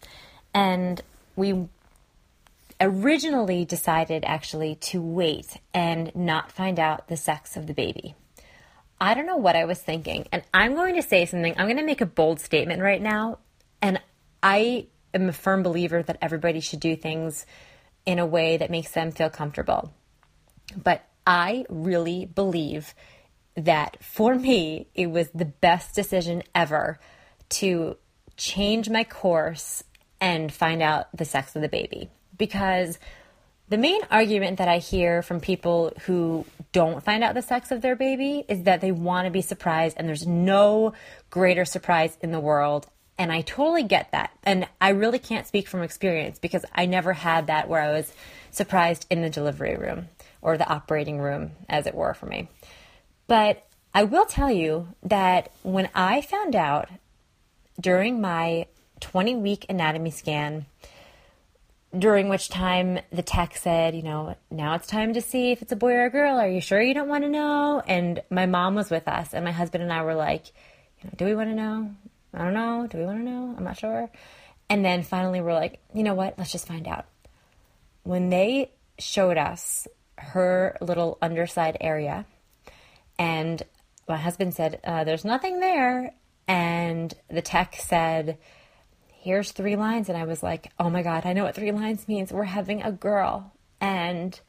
And 0.53 1.01
we 1.36 1.68
originally 2.82 3.65
decided 3.65 4.24
actually 4.25 4.75
to 4.75 5.01
wait 5.01 5.58
and 5.74 6.15
not 6.15 6.51
find 6.51 6.79
out 6.79 7.08
the 7.08 7.18
sex 7.18 7.58
of 7.58 7.68
the 7.68 7.74
baby. 7.74 8.15
I 9.01 9.13
don't 9.13 9.25
know 9.25 9.38
what 9.38 9.56
I 9.56 9.65
was 9.65 9.79
thinking. 9.79 10.27
And 10.32 10.44
I'm 10.53 10.75
going 10.75 10.96
to 10.96 11.01
say 11.01 11.25
something. 11.25 11.53
I'm 11.58 11.68
going 11.68 11.77
to 11.77 11.86
make 11.86 12.01
a 12.01 12.06
bold 12.06 12.39
statement 12.39 12.82
right 12.82 13.01
now. 13.01 13.39
And 13.82 14.01
I 14.44 14.88
am 15.13 15.29
a 15.29 15.34
firm 15.34 15.63
believer 15.63 16.03
that 16.03 16.18
everybody 16.22 16.60
should 16.60 16.79
do 16.79 16.96
things 16.96 17.46
in 18.06 18.20
a 18.20 18.25
way 18.25 18.58
that 18.58 18.72
makes 18.72 18.91
them 18.91 19.12
feel 19.12 19.29
comfortable. 19.29 19.94
But 20.75 21.06
I 21.25 21.65
really 21.70 22.25
believe 22.25 22.94
that 23.56 23.98
for 24.01 24.36
me, 24.36 24.88
it 24.96 25.08
was 25.08 25.29
the 25.29 25.46
best 25.46 25.96
decision 25.96 26.44
ever 26.56 27.00
to 27.50 27.98
change 28.38 28.89
my 28.89 29.03
course 29.03 29.84
and 30.21 30.51
find 30.51 30.81
out 30.81 31.07
the 31.15 31.25
sex 31.25 31.55
of 31.55 31.61
the 31.61 31.69
baby. 31.69 32.09
Because 32.38 32.99
the 33.69 33.77
main 33.77 34.01
argument 34.09 34.57
that 34.57 34.67
I 34.67 34.79
hear 34.79 35.21
from 35.21 35.39
people 35.39 35.93
who 36.01 36.45
don't 36.71 37.03
find 37.03 37.23
out 37.23 37.35
the 37.35 37.41
sex 37.41 37.71
of 37.71 37.81
their 37.81 37.95
baby 37.95 38.43
is 38.47 38.63
that 38.63 38.81
they 38.81 38.91
want 38.91 39.25
to 39.25 39.31
be 39.31 39.41
surprised, 39.41 39.97
and 39.97 40.07
there's 40.07 40.25
no 40.25 40.93
greater 41.29 41.65
surprise 41.65 42.17
in 42.21 42.31
the 42.31 42.39
world. 42.39 42.88
And 43.17 43.31
I 43.31 43.41
totally 43.41 43.83
get 43.83 44.11
that. 44.11 44.31
And 44.43 44.67
I 44.79 44.89
really 44.89 45.19
can't 45.19 45.45
speak 45.45 45.67
from 45.67 45.83
experience 45.83 46.39
because 46.39 46.65
I 46.73 46.85
never 46.85 47.13
had 47.13 47.47
that 47.47 47.67
where 47.67 47.81
I 47.81 47.91
was 47.91 48.11
surprised 48.49 49.05
in 49.09 49.21
the 49.21 49.29
delivery 49.29 49.75
room 49.75 50.07
or 50.41 50.57
the 50.57 50.67
operating 50.67 51.19
room, 51.19 51.51
as 51.67 51.85
it 51.85 51.93
were, 51.93 52.13
for 52.13 52.27
me. 52.27 52.47
But 53.27 53.65
I 53.93 54.03
will 54.03 54.25
tell 54.25 54.49
you 54.49 54.88
that 55.03 55.51
when 55.63 55.89
I 55.93 56.21
found 56.21 56.55
out 56.55 56.89
during 57.79 58.21
my 58.21 58.67
20 59.00 59.36
week 59.36 59.65
anatomy 59.70 60.12
scan, 60.12 60.65
during 61.98 62.29
which 62.29 62.50
time 62.50 63.00
the 63.12 63.24
tech 63.24 63.56
said, 63.56 63.96
you 63.96 64.03
know, 64.03 64.36
now 64.51 64.75
it's 64.75 64.88
time 64.88 65.13
to 65.13 65.22
see 65.22 65.51
if 65.51 65.62
it's 65.62 65.72
a 65.72 65.75
boy 65.75 65.94
or 65.94 66.06
a 66.06 66.10
girl. 66.10 66.38
Are 66.38 66.48
you 66.48 66.62
sure 66.62 66.82
you 66.82 66.94
don't 66.94 67.08
want 67.08 67.24
to 67.24 67.29
know? 67.29 67.82
And 67.88 68.22
my 68.29 68.46
mom 68.46 68.75
was 68.75 68.89
with 68.89 69.08
us, 69.08 69.34
and 69.34 69.44
my 69.44 69.51
husband 69.51 69.84
and 69.84 69.91
I 69.91 70.03
were 70.03 70.15
like, 70.15 70.48
you 71.01 71.10
know, 71.10 71.13
do 71.18 71.25
we 71.25 71.36
want 71.36 71.50
to 71.50 71.56
know? 71.56 71.91
I 72.34 72.44
don't 72.44 72.53
know. 72.53 72.88
Do 72.88 73.00
we 73.00 73.06
want 73.06 73.20
to 73.20 73.24
know? 73.24 73.56
I'm 73.58 73.63
not 73.63 73.77
sure. 73.77 74.10
And 74.70 74.86
then 74.86 75.01
finally, 75.01 75.41
we're 75.41 75.53
like, 75.53 75.79
you 75.94 76.03
know 76.03 76.13
what? 76.13 76.36
Let's 76.38 76.51
just 76.51 76.68
find 76.68 76.88
out. 76.88 77.06
When 78.03 78.29
they 78.29 78.72
showed 79.00 79.38
us 79.38 79.88
her 80.18 80.77
little 80.82 81.18
underside 81.22 81.77
area, 81.82 82.25
and 83.18 83.63
my 84.08 84.18
husband 84.18 84.53
said, 84.53 84.79
uh, 84.84 85.03
There's 85.03 85.25
nothing 85.25 85.60
there. 85.60 86.13
And 86.48 87.13
the 87.29 87.41
tech 87.41 87.75
said, 87.75 88.38
here's 89.19 89.51
three 89.51 89.75
lines. 89.75 90.09
And 90.09 90.17
I 90.17 90.25
was 90.25 90.41
like, 90.41 90.71
oh 90.79 90.89
my 90.89 91.03
God, 91.03 91.25
I 91.25 91.33
know 91.33 91.43
what 91.43 91.55
three 91.55 91.71
lines 91.71 92.07
means. 92.07 92.31
We're 92.31 92.43
having 92.43 92.81
a 92.81 92.91
girl. 92.91 93.53
and 93.79 94.39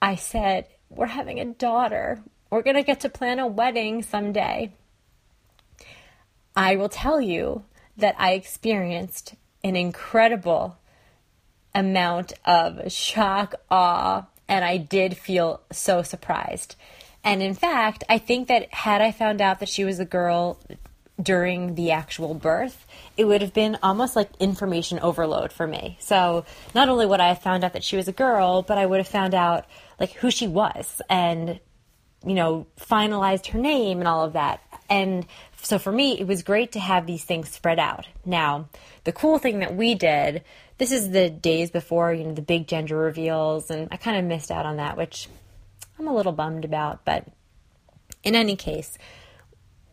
I 0.00 0.16
said, 0.16 0.66
We're 0.88 1.06
having 1.06 1.40
a 1.40 1.46
daughter. 1.46 2.22
We're 2.50 2.62
going 2.62 2.76
to 2.76 2.82
get 2.82 3.00
to 3.00 3.08
plan 3.08 3.38
a 3.38 3.46
wedding 3.46 4.02
someday. 4.02 4.72
I 6.54 6.76
will 6.76 6.88
tell 6.88 7.20
you 7.20 7.64
that 7.96 8.14
I 8.18 8.32
experienced 8.32 9.34
an 9.64 9.74
incredible 9.74 10.78
amount 11.74 12.34
of 12.44 12.92
shock, 12.92 13.54
awe, 13.70 14.26
and 14.48 14.64
I 14.64 14.76
did 14.76 15.16
feel 15.16 15.60
so 15.72 16.02
surprised. 16.02 16.76
And 17.24 17.42
in 17.42 17.54
fact, 17.54 18.04
I 18.08 18.18
think 18.18 18.48
that 18.48 18.72
had 18.72 19.02
I 19.02 19.10
found 19.10 19.40
out 19.40 19.58
that 19.58 19.68
she 19.68 19.84
was 19.84 19.98
a 19.98 20.04
girl 20.04 20.60
during 21.20 21.74
the 21.74 21.92
actual 21.92 22.34
birth, 22.34 22.86
it 23.16 23.24
would 23.24 23.40
have 23.40 23.54
been 23.54 23.78
almost 23.82 24.16
like 24.16 24.28
information 24.38 24.98
overload 25.00 25.52
for 25.52 25.66
me. 25.66 25.96
So 26.00 26.44
not 26.74 26.88
only 26.88 27.06
would 27.06 27.20
I 27.20 27.28
have 27.28 27.42
found 27.42 27.64
out 27.64 27.72
that 27.72 27.84
she 27.84 27.96
was 27.96 28.08
a 28.08 28.12
girl, 28.12 28.62
but 28.62 28.78
I 28.78 28.84
would 28.84 28.98
have 28.98 29.08
found 29.08 29.34
out 29.34 29.64
like 29.98 30.12
who 30.12 30.30
she 30.30 30.46
was 30.46 31.00
and 31.08 31.58
you 32.24 32.34
know 32.34 32.66
finalized 32.78 33.46
her 33.48 33.58
name 33.58 33.98
and 33.98 34.08
all 34.08 34.24
of 34.24 34.34
that. 34.34 34.60
And 34.90 35.26
so 35.62 35.78
for 35.78 35.90
me, 35.90 36.20
it 36.20 36.26
was 36.26 36.42
great 36.42 36.72
to 36.72 36.80
have 36.80 37.06
these 37.06 37.24
things 37.24 37.50
spread 37.50 37.78
out. 37.78 38.06
Now, 38.24 38.68
the 39.04 39.12
cool 39.12 39.38
thing 39.38 39.60
that 39.60 39.74
we 39.74 39.94
did, 39.94 40.44
this 40.78 40.92
is 40.92 41.10
the 41.10 41.30
days 41.30 41.70
before, 41.70 42.12
you 42.12 42.24
know, 42.24 42.34
the 42.34 42.42
big 42.42 42.68
gender 42.68 42.96
reveals, 42.96 43.70
and 43.70 43.88
I 43.90 43.96
kind 43.96 44.16
of 44.16 44.24
missed 44.24 44.50
out 44.50 44.66
on 44.66 44.76
that, 44.76 44.96
which 44.96 45.28
I'm 45.98 46.06
a 46.06 46.14
little 46.14 46.32
bummed 46.32 46.64
about. 46.64 47.04
But 47.04 47.26
in 48.22 48.36
any 48.36 48.54
case, 48.54 48.96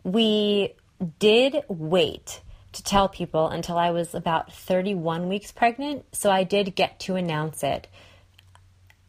we 0.04 0.74
did 1.18 1.62
wait 1.68 2.40
to 2.72 2.82
tell 2.82 3.08
people 3.08 3.48
until 3.48 3.78
I 3.78 3.90
was 3.90 4.14
about 4.14 4.52
31 4.52 5.28
weeks 5.28 5.52
pregnant. 5.52 6.04
So 6.12 6.30
I 6.30 6.44
did 6.44 6.74
get 6.74 6.98
to 7.00 7.16
announce 7.16 7.62
it 7.62 7.86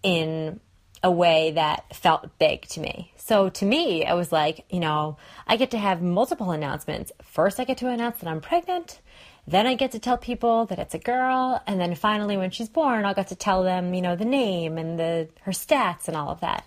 in 0.03 0.59
a 1.03 1.11
way 1.11 1.51
that 1.51 1.95
felt 1.95 2.37
big 2.39 2.63
to 2.63 2.79
me. 2.79 3.11
So 3.17 3.49
to 3.49 3.65
me, 3.65 4.05
I 4.05 4.13
was 4.13 4.31
like, 4.31 4.65
you 4.69 4.79
know, 4.79 5.17
I 5.47 5.57
get 5.57 5.71
to 5.71 5.77
have 5.77 6.01
multiple 6.01 6.51
announcements. 6.51 7.11
First, 7.23 7.59
I 7.59 7.63
get 7.63 7.77
to 7.79 7.89
announce 7.89 8.19
that 8.19 8.29
I'm 8.29 8.41
pregnant. 8.41 9.01
Then 9.47 9.67
I 9.67 9.75
get 9.75 9.91
to 9.91 9.99
tell 9.99 10.17
people 10.17 10.65
that 10.65 10.79
it's 10.79 10.95
a 10.95 10.99
girl, 10.99 11.61
and 11.67 11.79
then 11.79 11.93
finally, 11.93 12.35
when 12.35 12.49
she's 12.49 12.69
born, 12.69 13.05
I'll 13.05 13.13
get 13.13 13.27
to 13.27 13.35
tell 13.35 13.61
them, 13.61 13.93
you 13.93 14.01
know, 14.01 14.15
the 14.15 14.25
name 14.25 14.79
and 14.79 14.97
the 14.97 15.29
her 15.41 15.51
stats 15.51 16.07
and 16.07 16.17
all 16.17 16.29
of 16.29 16.39
that. 16.41 16.65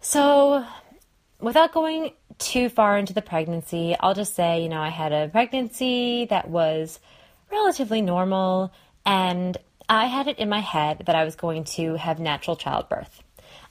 So, 0.00 0.66
without 1.42 1.72
going 1.72 2.12
too 2.38 2.68
far 2.68 2.96
into 2.96 3.12
the 3.12 3.22
pregnancy, 3.22 3.96
I'll 3.98 4.14
just 4.14 4.34
say, 4.34 4.62
you 4.62 4.68
know, 4.68 4.80
I 4.80 4.88
had 4.88 5.12
a 5.12 5.28
pregnancy 5.28 6.26
that 6.26 6.48
was 6.48 6.98
relatively 7.50 8.00
normal, 8.00 8.72
and 9.04 9.56
I 9.88 10.06
had 10.06 10.28
it 10.28 10.38
in 10.38 10.48
my 10.48 10.60
head 10.60 11.02
that 11.06 11.14
I 11.14 11.24
was 11.24 11.36
going 11.36 11.64
to 11.64 11.96
have 11.96 12.18
natural 12.18 12.56
childbirth. 12.56 13.22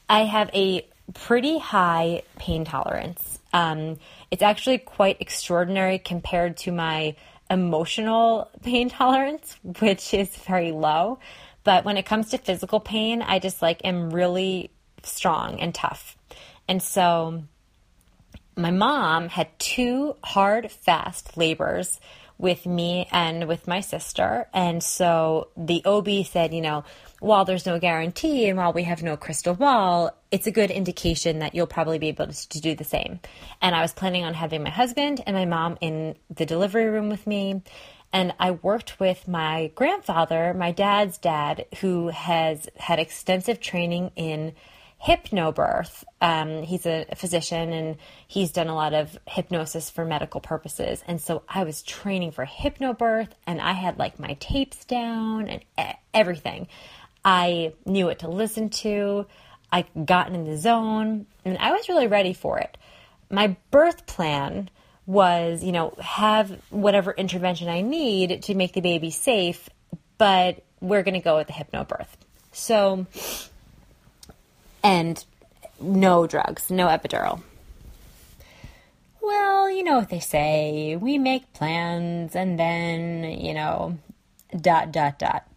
I 0.08 0.25
have 0.25 0.50
a 0.54 0.86
pretty 1.13 1.58
high 1.58 2.24
pain 2.38 2.66
tolerance. 2.66 3.40
Um, 3.54 3.98
it's 4.30 4.44
actually 4.44 4.78
quite 4.78 5.18
extraordinary 5.20 5.98
compared 6.00 6.58
to 6.58 6.72
my 6.72 7.16
emotional 7.50 8.50
pain 8.63 8.90
tolerance, 8.90 9.58
which 9.80 10.13
is 10.13 10.30
very 10.36 10.72
low. 10.72 11.20
But 11.63 11.86
when 11.86 11.98
it 11.98 12.06
comes 12.06 12.30
to 12.30 12.38
physical 12.38 12.80
pain, 12.80 13.22
I 13.22 13.40
just 13.40 13.62
like 13.62 13.82
am 13.84 14.10
really 14.10 14.72
strong 15.04 15.60
and 15.60 15.74
tough. 15.74 16.18
And 16.68 16.82
so 16.82 17.44
my 18.62 18.72
mom 18.72 19.30
had 19.30 19.48
two 19.60 20.15
hard, 20.24 20.72
fast 20.72 21.38
labors 21.38 22.00
with 22.41 22.65
me 22.65 23.08
and 23.12 23.48
with 23.48 23.68
my 23.68 23.80
sister. 23.80 24.48
And 24.53 24.84
so 24.84 25.50
the 25.56 25.84
OB 25.86 26.25
said, 26.25 26.53
you 26.53 26.62
know, 26.62 26.84
while 27.20 27.46
there's 27.46 27.68
no 27.68 27.79
guarantee 27.79 28.48
and 28.50 28.57
while 28.57 28.74
we 28.74 28.83
have 28.83 29.03
no 29.03 29.16
crystal 29.16 29.53
ball, 29.53 30.09
it's 30.31 30.48
a 30.48 30.51
good 30.51 30.72
indication 30.72 31.40
that 31.40 31.53
you'll 31.53 31.68
probably 31.68 32.00
be 32.00 32.07
able 32.07 32.27
to, 32.27 32.62
do 32.62 32.75
the 32.75 32.83
same. 32.83 33.20
And 33.62 33.75
I 33.75 33.81
was 33.81 33.94
planning 33.94 34.24
on 34.24 34.33
having 34.33 34.64
my 34.64 34.72
husband 34.72 35.22
and 35.25 35.35
my 35.35 35.46
mom 35.46 35.77
in 35.81 36.16
the 36.35 36.46
delivery 36.46 36.88
room 36.88 37.09
with 37.09 37.27
me. 37.27 37.62
And 38.12 38.33
I 38.40 38.51
worked 38.51 39.00
with 39.00 39.27
my 39.27 39.72
grandfather, 39.75 40.53
my 40.53 40.72
dad's 40.72 41.18
dad, 41.20 41.66
who 41.79 42.09
has 42.09 42.68
had 42.75 43.00
extensive 43.00 43.59
training 43.59 44.12
in 44.16 44.53
hypnobirth. 45.03 46.03
Um, 46.22 46.64
he's 46.64 46.85
a 46.85 47.05
physician 47.16 47.74
and 47.74 47.98
he's 48.27 48.51
done 48.51 48.68
a 48.68 48.75
lot 48.75 48.94
of 48.94 49.18
hypnosis 49.27 49.90
for 49.90 50.05
medical 50.05 50.40
purposes. 50.40 51.03
And 51.07 51.20
so 51.20 51.44
I 51.50 51.64
was 51.64 51.81
training 51.81 52.31
for 52.31 52.46
hypnobirth 52.46 53.29
and 53.48 53.59
I 53.59 53.74
had 53.74 53.98
like 53.98 54.20
my 54.20 54.37
tapes 54.40 54.85
down 54.85 55.48
and 55.48 55.64
everything. 56.14 56.68
I 57.25 57.74
knew 57.85 58.05
what 58.05 58.20
to 58.20 58.29
listen 58.29 58.70
to. 58.70 59.25
I 59.72 59.85
got 60.05 60.31
in 60.31 60.44
the 60.44 60.57
zone 60.57 61.25
and 61.46 61.57
I 61.57 61.72
was 61.72 61.90
really 61.90 62.07
ready 62.07 62.33
for 62.33 62.59
it. 62.59 62.77
My 63.29 63.55
birth 63.72 64.05
plan 64.05 64.70
was, 65.05 65.64
you 65.64 65.72
know, 65.72 65.96
have 66.00 66.59
whatever 66.70 67.11
intervention 67.11 67.70
I 67.70 67.81
need 67.81 68.44
to 68.44 68.55
make 68.55 68.74
the 68.74 68.81
baby 68.81 69.09
safe, 69.09 69.70
but 70.18 70.64
we're 70.79 71.03
going 71.03 71.16
to 71.16 71.22
go 71.22 71.37
with 71.37 71.48
the 71.48 71.53
hypnobirth. 71.53 72.07
So 72.51 73.07
and 74.83 75.24
no 75.79 76.27
drugs, 76.27 76.70
no 76.70 76.87
epidural. 76.87 77.41
Well, 79.22 79.70
you 79.70 79.83
know 79.83 79.98
what 79.98 80.09
they 80.09 80.20
say. 80.20 80.96
We 80.96 81.17
make 81.17 81.53
plans 81.53 82.35
and 82.35 82.59
then, 82.59 83.24
you 83.24 83.53
know, 83.53 83.98
dot, 84.59 84.91
dot, 84.91 85.20
dot. 85.20 85.48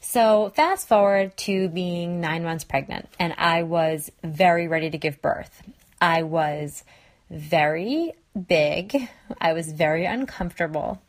So, 0.00 0.50
fast 0.56 0.88
forward 0.88 1.36
to 1.38 1.68
being 1.68 2.20
nine 2.20 2.42
months 2.42 2.64
pregnant, 2.64 3.08
and 3.18 3.34
I 3.36 3.64
was 3.64 4.10
very 4.24 4.66
ready 4.66 4.90
to 4.90 4.98
give 4.98 5.20
birth. 5.20 5.62
I 6.00 6.22
was 6.22 6.84
very 7.30 8.14
big, 8.48 9.08
I 9.40 9.52
was 9.52 9.70
very 9.70 10.06
uncomfortable, 10.06 11.00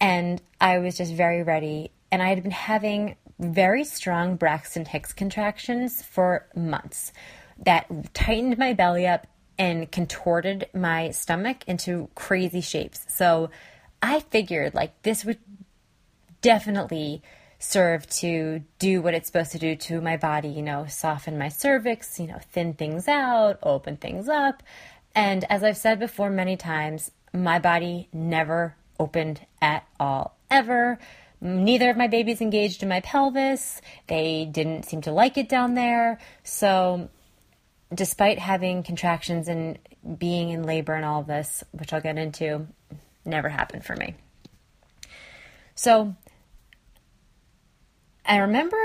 and 0.00 0.40
I 0.60 0.78
was 0.78 0.96
just 0.96 1.12
very 1.12 1.42
ready. 1.42 1.90
And 2.10 2.22
I 2.22 2.28
had 2.28 2.42
been 2.42 2.50
having 2.50 3.14
very 3.40 3.84
strong 3.84 4.36
Braxton 4.36 4.84
Hicks 4.84 5.12
contractions 5.12 6.02
for 6.02 6.46
months 6.54 7.12
that 7.64 8.14
tightened 8.14 8.58
my 8.58 8.74
belly 8.74 9.06
up 9.06 9.26
and 9.58 9.90
contorted 9.90 10.68
my 10.72 11.10
stomach 11.10 11.64
into 11.66 12.08
crazy 12.14 12.60
shapes. 12.60 13.04
So 13.08 13.50
I 14.02 14.20
figured 14.20 14.74
like 14.74 15.02
this 15.02 15.24
would 15.24 15.38
definitely 16.40 17.22
serve 17.58 18.08
to 18.08 18.62
do 18.78 19.02
what 19.02 19.12
it's 19.12 19.26
supposed 19.26 19.52
to 19.52 19.58
do 19.58 19.76
to 19.76 20.00
my 20.00 20.16
body, 20.16 20.48
you 20.48 20.62
know, 20.62 20.86
soften 20.86 21.36
my 21.38 21.48
cervix, 21.48 22.18
you 22.18 22.26
know, 22.26 22.38
thin 22.52 22.72
things 22.72 23.06
out, 23.06 23.58
open 23.62 23.96
things 23.98 24.28
up. 24.28 24.62
And 25.14 25.44
as 25.50 25.62
I've 25.62 25.76
said 25.76 25.98
before 25.98 26.30
many 26.30 26.56
times, 26.56 27.10
my 27.34 27.58
body 27.58 28.08
never 28.12 28.74
opened 28.98 29.40
at 29.60 29.86
all, 29.98 30.36
ever. 30.50 30.98
Neither 31.40 31.88
of 31.88 31.96
my 31.96 32.06
babies 32.06 32.40
engaged 32.40 32.82
in 32.82 32.88
my 32.88 33.00
pelvis. 33.00 33.80
They 34.08 34.44
didn't 34.44 34.84
seem 34.84 35.00
to 35.02 35.12
like 35.12 35.38
it 35.38 35.48
down 35.48 35.74
there. 35.74 36.18
So, 36.42 37.08
despite 37.92 38.38
having 38.38 38.82
contractions 38.82 39.48
and 39.48 39.78
being 40.18 40.50
in 40.50 40.64
labor 40.64 40.94
and 40.94 41.04
all 41.04 41.20
of 41.20 41.26
this, 41.26 41.64
which 41.72 41.92
I'll 41.92 42.00
get 42.00 42.18
into, 42.18 42.66
never 43.24 43.48
happened 43.48 43.84
for 43.84 43.96
me. 43.96 44.16
So, 45.74 46.14
I 48.26 48.36
remember 48.36 48.76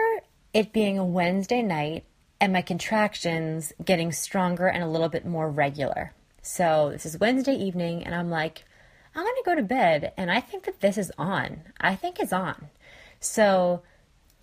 it 0.54 0.72
being 0.72 0.98
a 0.98 1.06
Wednesday 1.06 1.62
night 1.62 2.06
and 2.40 2.54
my 2.54 2.62
contractions 2.62 3.74
getting 3.84 4.14
stronger 4.14 4.68
and 4.68 4.84
a 4.84 4.88
little 4.88 5.10
bit 5.10 5.26
more 5.26 5.50
regular. 5.50 6.14
So, 6.42 6.92
this 6.92 7.06
is 7.06 7.20
Wednesday 7.20 7.56
evening, 7.56 8.06
and 8.06 8.16
I'm 8.16 8.30
like, 8.30 8.66
I'm 9.16 9.24
going 9.24 9.36
to 9.36 9.44
go 9.46 9.56
to 9.56 9.64
bed 9.64 10.14
and 10.18 10.30
I 10.30 10.42
think 10.42 10.66
that 10.66 10.82
this 10.82 10.98
is 10.98 11.12
on. 11.18 11.62
I 11.80 11.96
think 11.96 12.20
it's 12.20 12.34
on. 12.34 12.68
So, 13.22 13.82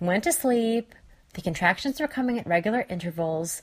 went 0.01 0.25
to 0.25 0.33
sleep. 0.33 0.95
The 1.35 1.43
contractions 1.43 2.01
were 2.01 2.09
coming 2.09 2.39
at 2.39 2.47
regular 2.47 2.87
intervals. 2.89 3.63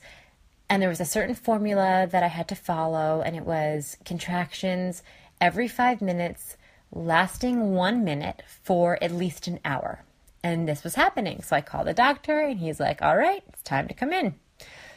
And 0.68 0.80
there 0.80 0.88
was 0.88 1.00
a 1.00 1.04
certain 1.04 1.34
formula 1.34 2.06
that 2.08 2.22
I 2.22 2.28
had 2.28 2.46
to 2.48 2.54
follow, 2.54 3.22
and 3.22 3.34
it 3.34 3.44
was 3.44 3.96
contractions 4.04 5.02
every 5.40 5.66
five 5.66 6.00
minutes, 6.00 6.56
lasting 6.92 7.72
one 7.72 8.04
minute 8.04 8.44
for 8.46 8.96
at 9.02 9.10
least 9.10 9.48
an 9.48 9.58
hour. 9.64 10.04
And 10.44 10.68
this 10.68 10.84
was 10.84 10.94
happening. 10.94 11.42
So 11.42 11.56
I 11.56 11.60
called 11.60 11.88
the 11.88 11.92
doctor, 11.92 12.40
and 12.40 12.60
he's 12.60 12.78
like, 12.78 13.02
All 13.02 13.16
right, 13.16 13.42
it's 13.48 13.62
time 13.62 13.88
to 13.88 13.94
come 13.94 14.12
in. 14.12 14.36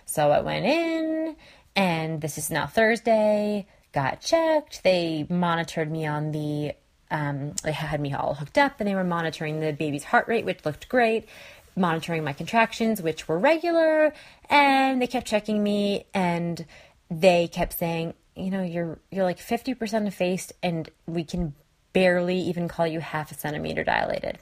So 0.06 0.30
I 0.30 0.41
went 0.41 0.65
in, 0.65 1.36
and 1.76 2.21
this 2.21 2.38
is 2.38 2.52
now 2.52 2.67
Thursday 2.67 3.65
got 3.93 4.21
checked. 4.21 4.84
They 4.84 5.25
monitored 5.29 5.91
me 5.91 6.06
on 6.06 6.32
the, 6.32 6.73
um, 7.12 7.53
they 7.63 7.71
had 7.71 8.01
me 8.01 8.13
all 8.13 8.34
hooked 8.34 8.58
up 8.58 8.79
and 8.79 8.88
they 8.88 8.95
were 8.95 9.03
monitoring 9.03 9.60
the 9.60 9.71
baby's 9.71 10.03
heart 10.03 10.27
rate, 10.27 10.45
which 10.45 10.65
looked 10.65 10.89
great, 10.89 11.27
monitoring 11.75 12.23
my 12.23 12.34
contractions, 12.34 13.01
which 13.01 13.27
were 13.27 13.39
regular. 13.39 14.13
And 14.49 15.01
they 15.01 15.08
kept 15.08 15.27
checking 15.27 15.62
me 15.63 16.06
and 16.13 16.65
they 17.10 17.47
kept 17.47 17.77
saying, 17.77 18.15
you 18.36 18.49
know, 18.49 18.63
you're, 18.63 18.99
you're 19.12 19.23
like 19.23 19.38
50% 19.38 20.08
effaced 20.08 20.53
and 20.63 20.89
we 21.06 21.23
can 21.23 21.53
barely 21.93 22.39
even 22.39 22.67
call 22.67 22.88
you 22.88 22.99
half 22.99 23.32
a 23.32 23.36
centimeter 23.36 23.84
dilated. 23.84 24.39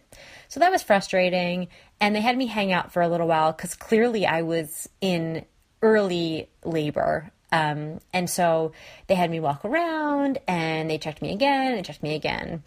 So 0.47 0.61
that 0.61 0.71
was 0.71 0.81
frustrating. 0.81 1.67
And 1.99 2.15
they 2.15 2.21
had 2.21 2.37
me 2.37 2.47
hang 2.47 2.71
out 2.71 2.91
for 2.93 3.01
a 3.01 3.09
little 3.09 3.27
while 3.27 3.51
because 3.51 3.75
clearly 3.75 4.25
I 4.25 4.41
was 4.41 4.89
in 5.01 5.45
early 5.81 6.49
labor. 6.63 7.31
Um, 7.51 7.99
and 8.13 8.29
so 8.29 8.71
they 9.07 9.15
had 9.15 9.29
me 9.29 9.39
walk 9.39 9.65
around 9.65 10.39
and 10.47 10.89
they 10.89 10.97
checked 10.97 11.21
me 11.21 11.33
again 11.33 11.73
and 11.73 11.85
checked 11.85 12.03
me 12.03 12.15
again. 12.15 12.63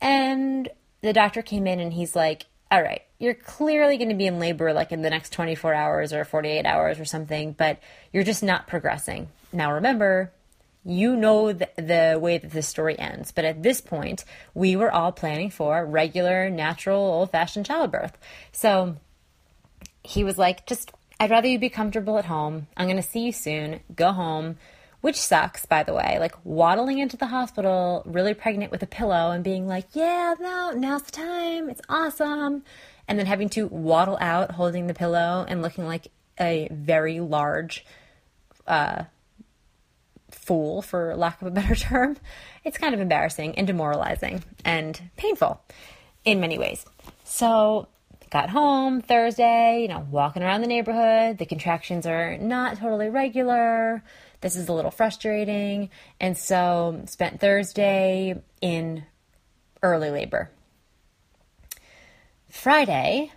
And 0.00 0.68
the 1.00 1.12
doctor 1.12 1.42
came 1.42 1.66
in 1.66 1.80
and 1.80 1.92
he's 1.92 2.14
like, 2.14 2.46
all 2.70 2.82
right, 2.82 3.02
you're 3.18 3.34
clearly 3.34 3.96
going 3.96 4.10
to 4.10 4.14
be 4.14 4.26
in 4.26 4.38
labor 4.38 4.72
like 4.72 4.92
in 4.92 5.02
the 5.02 5.10
next 5.10 5.32
24 5.32 5.72
hours 5.72 6.12
or 6.12 6.24
48 6.24 6.66
hours 6.66 7.00
or 7.00 7.04
something, 7.04 7.52
but 7.52 7.80
you're 8.12 8.24
just 8.24 8.42
not 8.42 8.66
progressing. 8.66 9.28
Now, 9.52 9.72
remember, 9.72 10.32
you 10.84 11.16
know 11.16 11.52
the, 11.52 11.68
the 11.76 12.18
way 12.20 12.38
that 12.38 12.50
this 12.50 12.68
story 12.68 12.98
ends, 12.98 13.32
but 13.32 13.44
at 13.44 13.62
this 13.62 13.80
point, 13.80 14.24
we 14.54 14.76
were 14.76 14.92
all 14.92 15.12
planning 15.12 15.50
for 15.50 15.84
regular, 15.84 16.50
natural, 16.50 17.00
old 17.00 17.30
fashioned 17.30 17.66
childbirth. 17.66 18.16
So 18.52 18.96
he 20.02 20.24
was 20.24 20.36
like, 20.38 20.66
just, 20.66 20.92
I'd 21.20 21.30
rather 21.30 21.48
you 21.48 21.58
be 21.58 21.68
comfortable 21.68 22.18
at 22.18 22.26
home. 22.26 22.68
I'm 22.76 22.86
going 22.86 22.96
to 22.96 23.02
see 23.02 23.20
you 23.20 23.32
soon. 23.32 23.80
Go 23.94 24.12
home 24.12 24.56
which 25.00 25.16
sucks, 25.16 25.64
by 25.66 25.82
the 25.82 25.94
way. 25.94 26.18
Like 26.18 26.34
waddling 26.44 26.98
into 26.98 27.16
the 27.16 27.26
hospital, 27.26 28.02
really 28.06 28.34
pregnant 28.34 28.72
with 28.72 28.82
a 28.82 28.86
pillow, 28.86 29.30
and 29.30 29.44
being 29.44 29.66
like, 29.66 29.86
yeah, 29.92 30.34
no, 30.40 30.72
now's 30.72 31.02
the 31.02 31.12
time. 31.12 31.70
It's 31.70 31.80
awesome. 31.88 32.64
And 33.06 33.18
then 33.18 33.26
having 33.26 33.48
to 33.50 33.66
waddle 33.68 34.18
out 34.20 34.52
holding 34.52 34.86
the 34.86 34.94
pillow 34.94 35.44
and 35.48 35.62
looking 35.62 35.86
like 35.86 36.08
a 36.40 36.68
very 36.70 37.20
large 37.20 37.84
uh, 38.66 39.04
fool, 40.30 40.82
for 40.82 41.16
lack 41.16 41.40
of 41.40 41.48
a 41.48 41.50
better 41.50 41.74
term. 41.76 42.16
It's 42.64 42.78
kind 42.78 42.94
of 42.94 43.00
embarrassing 43.00 43.56
and 43.56 43.66
demoralizing 43.66 44.44
and 44.64 45.00
painful 45.16 45.60
in 46.24 46.40
many 46.40 46.58
ways. 46.58 46.84
So, 47.24 47.88
got 48.30 48.50
home 48.50 49.00
Thursday, 49.00 49.82
you 49.82 49.88
know, 49.88 50.06
walking 50.10 50.42
around 50.42 50.60
the 50.60 50.66
neighborhood. 50.66 51.38
The 51.38 51.46
contractions 51.46 52.06
are 52.06 52.36
not 52.38 52.78
totally 52.78 53.08
regular 53.08 54.02
this 54.40 54.56
is 54.56 54.68
a 54.68 54.72
little 54.72 54.90
frustrating. 54.90 55.90
And 56.20 56.36
so 56.36 57.02
spent 57.06 57.40
Thursday 57.40 58.40
in 58.60 59.04
early 59.82 60.10
labor. 60.10 60.50
Friday, 62.48 63.32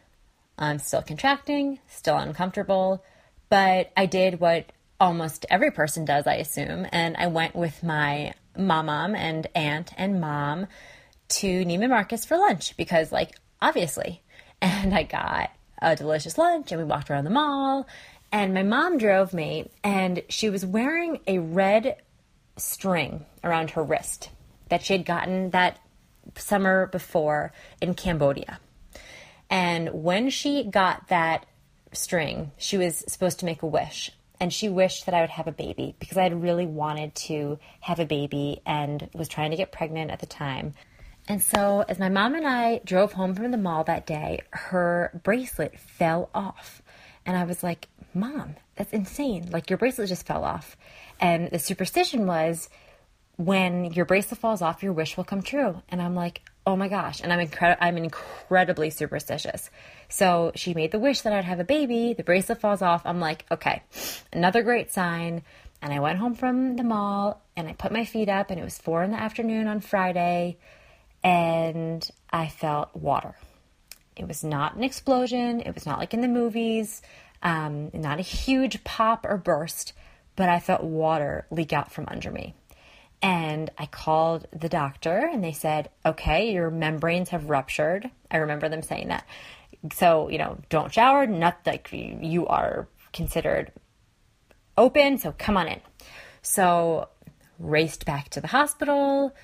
I'm 0.57 0.79
still 0.79 1.01
contracting, 1.01 1.79
still 1.87 2.17
uncomfortable, 2.17 3.03
but 3.49 3.91
I 3.97 4.05
did 4.05 4.39
what 4.39 4.71
almost 4.99 5.45
every 5.49 5.71
person 5.71 6.05
does, 6.05 6.27
I 6.27 6.35
assume, 6.35 6.87
and 6.91 7.17
I 7.17 7.27
went 7.27 7.55
with 7.55 7.83
my 7.83 8.33
mom 8.57 9.15
and 9.15 9.47
aunt 9.55 9.91
and 9.97 10.21
mom 10.21 10.67
to 11.27 11.65
Neiman 11.65 11.89
Marcus 11.89 12.25
for 12.25 12.37
lunch 12.37 12.77
because, 12.77 13.11
like, 13.11 13.31
obviously. 13.61 14.21
And 14.61 14.93
I 14.93 15.03
got 15.03 15.51
a 15.81 15.95
delicious 15.95 16.37
lunch 16.37 16.71
and 16.71 16.79
we 16.79 16.85
walked 16.85 17.09
around 17.09 17.23
the 17.23 17.31
mall 17.31 17.87
and 18.31 18.53
my 18.53 18.63
mom 18.63 18.97
drove 18.97 19.33
me, 19.33 19.69
and 19.83 20.23
she 20.29 20.49
was 20.49 20.65
wearing 20.65 21.19
a 21.27 21.39
red 21.39 21.97
string 22.55 23.25
around 23.43 23.71
her 23.71 23.83
wrist 23.83 24.29
that 24.69 24.83
she 24.83 24.93
had 24.93 25.05
gotten 25.05 25.49
that 25.49 25.79
summer 26.37 26.87
before 26.87 27.51
in 27.81 27.93
Cambodia. 27.93 28.59
And 29.49 29.89
when 29.89 30.29
she 30.29 30.63
got 30.63 31.09
that 31.09 31.45
string, 31.91 32.51
she 32.57 32.77
was 32.77 33.03
supposed 33.07 33.39
to 33.39 33.45
make 33.45 33.63
a 33.63 33.67
wish. 33.67 34.11
And 34.39 34.53
she 34.53 34.69
wished 34.69 35.05
that 35.05 35.13
I 35.13 35.21
would 35.21 35.29
have 35.29 35.47
a 35.47 35.51
baby 35.51 35.95
because 35.99 36.17
I 36.17 36.23
had 36.23 36.41
really 36.41 36.65
wanted 36.65 37.13
to 37.15 37.59
have 37.81 37.99
a 37.99 38.05
baby 38.05 38.61
and 38.65 39.09
was 39.13 39.27
trying 39.27 39.51
to 39.51 39.57
get 39.57 39.73
pregnant 39.73 40.09
at 40.09 40.19
the 40.19 40.25
time. 40.25 40.73
And 41.27 41.41
so, 41.41 41.85
as 41.87 41.99
my 41.99 42.09
mom 42.09 42.35
and 42.35 42.47
I 42.47 42.81
drove 42.83 43.13
home 43.13 43.35
from 43.35 43.51
the 43.51 43.57
mall 43.57 43.83
that 43.85 44.05
day, 44.05 44.41
her 44.51 45.19
bracelet 45.23 45.79
fell 45.79 46.29
off. 46.33 46.81
And 47.25 47.37
I 47.37 47.43
was 47.43 47.63
like, 47.63 47.87
Mom, 48.13 48.55
that's 48.75 48.91
insane. 48.93 49.49
Like 49.51 49.69
your 49.69 49.77
bracelet 49.77 50.09
just 50.09 50.25
fell 50.25 50.43
off. 50.43 50.75
And 51.19 51.49
the 51.49 51.59
superstition 51.59 52.25
was 52.25 52.69
when 53.37 53.93
your 53.93 54.05
bracelet 54.05 54.39
falls 54.39 54.61
off, 54.61 54.83
your 54.83 54.93
wish 54.93 55.17
will 55.17 55.23
come 55.23 55.41
true. 55.41 55.81
And 55.89 56.01
I'm 56.01 56.15
like, 56.15 56.41
oh 56.65 56.75
my 56.75 56.87
gosh. 56.87 57.21
And 57.21 57.31
I'm, 57.31 57.47
incre- 57.47 57.77
I'm 57.79 57.97
incredibly 57.97 58.89
superstitious. 58.89 59.69
So 60.09 60.51
she 60.55 60.73
made 60.73 60.91
the 60.91 60.99
wish 60.99 61.21
that 61.21 61.33
I'd 61.33 61.45
have 61.45 61.59
a 61.59 61.65
baby. 61.65 62.13
The 62.13 62.23
bracelet 62.23 62.59
falls 62.59 62.81
off. 62.81 63.03
I'm 63.05 63.19
like, 63.19 63.45
okay, 63.49 63.81
another 64.33 64.61
great 64.61 64.91
sign. 64.91 65.43
And 65.81 65.91
I 65.91 65.99
went 65.99 66.19
home 66.19 66.35
from 66.35 66.75
the 66.75 66.83
mall 66.83 67.41
and 67.55 67.67
I 67.67 67.73
put 67.73 67.91
my 67.91 68.05
feet 68.05 68.29
up, 68.29 68.51
and 68.51 68.59
it 68.59 68.63
was 68.63 68.77
four 68.77 69.03
in 69.03 69.11
the 69.11 69.19
afternoon 69.19 69.67
on 69.67 69.79
Friday, 69.81 70.57
and 71.23 72.07
I 72.29 72.47
felt 72.47 72.95
water. 72.95 73.35
It 74.15 74.27
was 74.27 74.43
not 74.43 74.75
an 74.75 74.83
explosion. 74.83 75.61
It 75.61 75.73
was 75.73 75.85
not 75.85 75.99
like 75.99 76.13
in 76.13 76.21
the 76.21 76.27
movies, 76.27 77.01
um, 77.41 77.89
not 77.93 78.19
a 78.19 78.23
huge 78.23 78.83
pop 78.83 79.25
or 79.25 79.37
burst, 79.37 79.93
but 80.35 80.49
I 80.49 80.59
felt 80.59 80.83
water 80.83 81.45
leak 81.49 81.73
out 81.73 81.91
from 81.91 82.05
under 82.07 82.31
me. 82.31 82.55
And 83.21 83.69
I 83.77 83.85
called 83.85 84.47
the 84.51 84.69
doctor 84.69 85.29
and 85.31 85.43
they 85.43 85.51
said, 85.51 85.89
okay, 86.05 86.51
your 86.51 86.71
membranes 86.71 87.29
have 87.29 87.49
ruptured. 87.49 88.09
I 88.31 88.37
remember 88.37 88.67
them 88.67 88.81
saying 88.81 89.09
that. 89.09 89.25
So, 89.93 90.29
you 90.29 90.37
know, 90.37 90.57
don't 90.69 90.93
shower, 90.93 91.27
not 91.27 91.59
like 91.65 91.89
you 91.91 92.47
are 92.47 92.87
considered 93.13 93.71
open, 94.77 95.17
so 95.17 95.33
come 95.37 95.57
on 95.57 95.67
in. 95.67 95.81
So, 96.41 97.09
raced 97.59 98.05
back 98.05 98.29
to 98.29 98.41
the 98.41 98.47
hospital, 98.47 99.35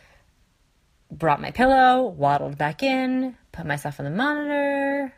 brought 1.12 1.42
my 1.42 1.52
pillow, 1.52 2.04
waddled 2.04 2.58
back 2.58 2.84
in, 2.84 3.36
put 3.52 3.66
myself 3.66 4.00
on 4.00 4.06
the 4.06 4.12
monitor, 4.12 5.14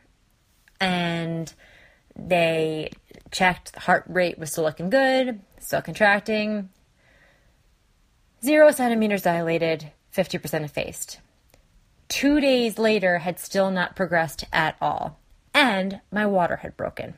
and 0.79 1.53
they 2.15 2.91
checked 3.31 3.73
the 3.73 3.79
heart 3.79 4.05
rate 4.07 4.37
was 4.39 4.51
still 4.51 4.63
looking 4.63 4.89
good, 4.89 5.39
still 5.59 5.81
contracting. 5.81 6.69
Zero 8.43 8.71
centimeters 8.71 9.23
dilated, 9.23 9.91
50% 10.15 10.63
effaced. 10.63 11.19
Two 12.07 12.39
days 12.39 12.79
later, 12.79 13.19
had 13.19 13.39
still 13.39 13.69
not 13.69 13.95
progressed 13.95 14.43
at 14.51 14.75
all, 14.81 15.19
and 15.53 16.01
my 16.11 16.25
water 16.25 16.55
had 16.57 16.75
broken. 16.75 17.13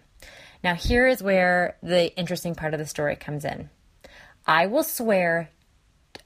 Now, 0.63 0.75
here 0.75 1.07
is 1.07 1.23
where 1.23 1.77
the 1.81 2.15
interesting 2.17 2.55
part 2.55 2.73
of 2.73 2.79
the 2.79 2.85
story 2.85 3.15
comes 3.15 3.45
in. 3.45 3.69
I 4.45 4.67
will 4.67 4.83
swear 4.83 5.49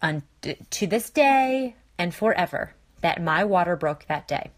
to 0.02 0.88
this 0.88 1.10
day 1.10 1.76
and 1.98 2.14
forever 2.14 2.74
that 3.02 3.22
my 3.22 3.44
water 3.44 3.76
broke 3.76 4.06
that 4.06 4.28
day. 4.28 4.52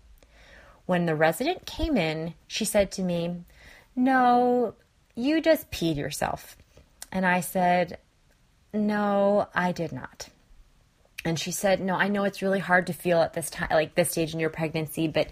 When 0.85 1.05
the 1.05 1.15
resident 1.15 1.65
came 1.65 1.97
in, 1.97 2.33
she 2.47 2.65
said 2.65 2.91
to 2.93 3.01
me, 3.01 3.43
No, 3.95 4.73
you 5.15 5.41
just 5.41 5.69
peed 5.69 5.97
yourself. 5.97 6.55
And 7.11 7.25
I 7.25 7.41
said, 7.41 7.97
No, 8.73 9.49
I 9.53 9.71
did 9.71 9.91
not. 9.91 10.29
And 11.25 11.37
she 11.37 11.51
said, 11.51 11.81
No, 11.81 11.95
I 11.95 12.07
know 12.07 12.23
it's 12.23 12.41
really 12.41 12.59
hard 12.59 12.87
to 12.87 12.93
feel 12.93 13.21
at 13.21 13.33
this 13.33 13.49
time, 13.49 13.67
like 13.71 13.95
this 13.95 14.11
stage 14.11 14.33
in 14.33 14.39
your 14.39 14.49
pregnancy, 14.49 15.07
but 15.07 15.27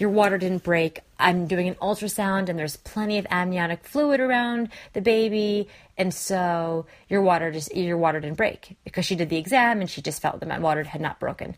your 0.00 0.10
water 0.10 0.38
didn't 0.38 0.62
break. 0.62 1.00
I'm 1.18 1.46
doing 1.46 1.68
an 1.68 1.74
ultrasound 1.76 2.48
and 2.48 2.58
there's 2.58 2.76
plenty 2.76 3.18
of 3.18 3.26
amniotic 3.30 3.84
fluid 3.84 4.18
around 4.18 4.70
the 4.94 5.02
baby. 5.02 5.68
And 5.98 6.12
so 6.12 6.86
your 7.10 7.20
water 7.20 7.52
just, 7.52 7.76
your 7.76 7.98
water 7.98 8.18
didn't 8.18 8.38
break 8.38 8.76
because 8.82 9.04
she 9.04 9.14
did 9.14 9.28
the 9.28 9.36
exam 9.36 9.80
and 9.80 9.90
she 9.90 10.00
just 10.00 10.22
felt 10.22 10.40
that 10.40 10.48
my 10.48 10.58
water 10.58 10.82
had 10.84 11.02
not 11.02 11.20
broken. 11.20 11.54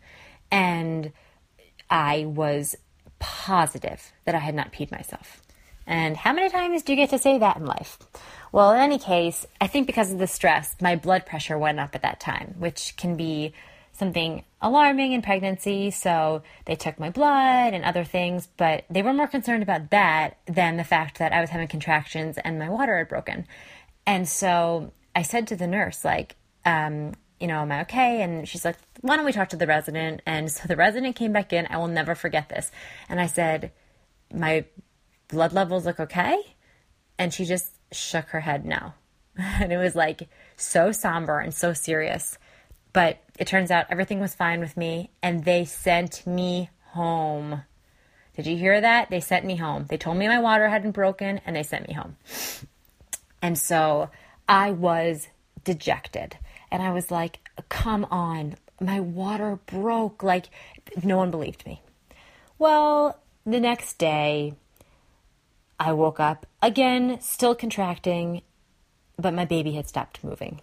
And 0.50 1.12
I 1.88 2.24
was 2.26 2.76
positive 3.20 4.12
that 4.24 4.34
I 4.34 4.38
had 4.38 4.56
not 4.56 4.72
peed 4.72 4.90
myself. 4.90 5.40
And 5.86 6.16
how 6.16 6.32
many 6.32 6.50
times 6.50 6.82
do 6.82 6.92
you 6.92 6.96
get 6.96 7.10
to 7.10 7.18
say 7.18 7.38
that 7.38 7.58
in 7.58 7.66
life? 7.66 7.98
Well, 8.50 8.72
in 8.72 8.78
any 8.80 8.98
case, 8.98 9.46
I 9.60 9.68
think 9.68 9.86
because 9.86 10.12
of 10.12 10.18
the 10.18 10.26
stress, 10.26 10.74
my 10.80 10.96
blood 10.96 11.26
pressure 11.26 11.56
went 11.56 11.78
up 11.78 11.94
at 11.94 12.02
that 12.02 12.18
time, 12.18 12.56
which 12.58 12.96
can 12.96 13.16
be 13.16 13.54
something 13.92 14.44
alarming 14.60 15.12
in 15.12 15.22
pregnancy. 15.22 15.90
So 15.90 16.42
they 16.64 16.74
took 16.74 16.98
my 16.98 17.10
blood 17.10 17.74
and 17.74 17.84
other 17.84 18.04
things, 18.04 18.48
but 18.56 18.84
they 18.90 19.02
were 19.02 19.12
more 19.12 19.28
concerned 19.28 19.62
about 19.62 19.90
that 19.90 20.38
than 20.46 20.76
the 20.76 20.84
fact 20.84 21.18
that 21.18 21.32
I 21.32 21.40
was 21.40 21.50
having 21.50 21.68
contractions 21.68 22.38
and 22.38 22.58
my 22.58 22.68
water 22.68 22.98
had 22.98 23.08
broken. 23.08 23.46
And 24.06 24.28
so 24.28 24.92
I 25.14 25.22
said 25.22 25.46
to 25.48 25.56
the 25.56 25.66
nurse, 25.66 26.04
like, 26.04 26.36
um, 26.64 27.12
you 27.38 27.48
know, 27.48 27.60
am 27.60 27.72
I 27.72 27.82
okay? 27.82 28.22
And 28.22 28.48
she's 28.48 28.64
like, 28.64 28.76
why 29.00 29.16
don't 29.16 29.24
we 29.24 29.32
talk 29.32 29.48
to 29.50 29.56
the 29.56 29.66
resident? 29.66 30.22
And 30.26 30.50
so 30.50 30.68
the 30.68 30.76
resident 30.76 31.16
came 31.16 31.32
back 31.32 31.52
in. 31.52 31.66
I 31.68 31.78
will 31.78 31.88
never 31.88 32.14
forget 32.14 32.48
this. 32.48 32.70
And 33.08 33.20
I 33.20 33.26
said, 33.26 33.72
my 34.32 34.64
blood 35.28 35.52
levels 35.52 35.84
look 35.84 36.00
okay? 36.00 36.40
And 37.18 37.34
she 37.34 37.44
just 37.44 37.72
shook 37.90 38.28
her 38.28 38.40
head 38.40 38.64
no. 38.64 38.94
And 39.36 39.72
it 39.72 39.78
was 39.78 39.94
like 39.94 40.28
so 40.56 40.92
somber 40.92 41.40
and 41.40 41.52
so 41.52 41.72
serious. 41.72 42.38
But 42.92 43.22
it 43.38 43.46
turns 43.46 43.70
out 43.70 43.86
everything 43.90 44.20
was 44.20 44.34
fine 44.34 44.60
with 44.60 44.76
me 44.76 45.10
and 45.22 45.44
they 45.44 45.64
sent 45.64 46.26
me 46.26 46.70
home. 46.90 47.62
Did 48.36 48.46
you 48.46 48.56
hear 48.56 48.80
that? 48.80 49.10
They 49.10 49.20
sent 49.20 49.44
me 49.44 49.56
home. 49.56 49.86
They 49.88 49.96
told 49.96 50.16
me 50.16 50.28
my 50.28 50.40
water 50.40 50.68
hadn't 50.68 50.92
broken 50.92 51.40
and 51.44 51.56
they 51.56 51.62
sent 51.62 51.88
me 51.88 51.94
home. 51.94 52.16
And 53.40 53.58
so 53.58 54.10
I 54.48 54.70
was 54.70 55.28
dejected. 55.64 56.36
And 56.70 56.82
I 56.82 56.92
was 56.92 57.10
like, 57.10 57.40
come 57.68 58.06
on, 58.10 58.56
my 58.80 59.00
water 59.00 59.58
broke. 59.66 60.22
Like, 60.22 60.46
no 61.02 61.16
one 61.16 61.30
believed 61.30 61.66
me. 61.66 61.82
Well, 62.58 63.18
the 63.44 63.60
next 63.60 63.98
day, 63.98 64.54
I 65.78 65.92
woke 65.92 66.20
up 66.20 66.46
again, 66.62 67.20
still 67.20 67.54
contracting, 67.54 68.42
but 69.18 69.34
my 69.34 69.44
baby 69.44 69.72
had 69.72 69.88
stopped 69.88 70.22
moving. 70.22 70.60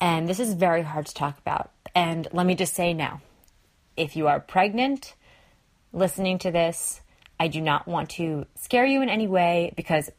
And 0.00 0.28
this 0.28 0.40
is 0.40 0.54
very 0.54 0.82
hard 0.82 1.06
to 1.06 1.14
talk 1.14 1.38
about. 1.38 1.70
And 1.94 2.28
let 2.32 2.46
me 2.46 2.54
just 2.54 2.74
say 2.74 2.92
now 2.92 3.20
if 3.96 4.16
you 4.16 4.28
are 4.28 4.40
pregnant, 4.40 5.14
listening 5.92 6.38
to 6.38 6.50
this, 6.50 7.00
I 7.40 7.48
do 7.48 7.60
not 7.60 7.86
want 7.86 8.10
to 8.10 8.46
scare 8.56 8.86
you 8.86 9.02
in 9.02 9.08
any 9.08 9.26
way 9.26 9.72
because, 9.76 10.10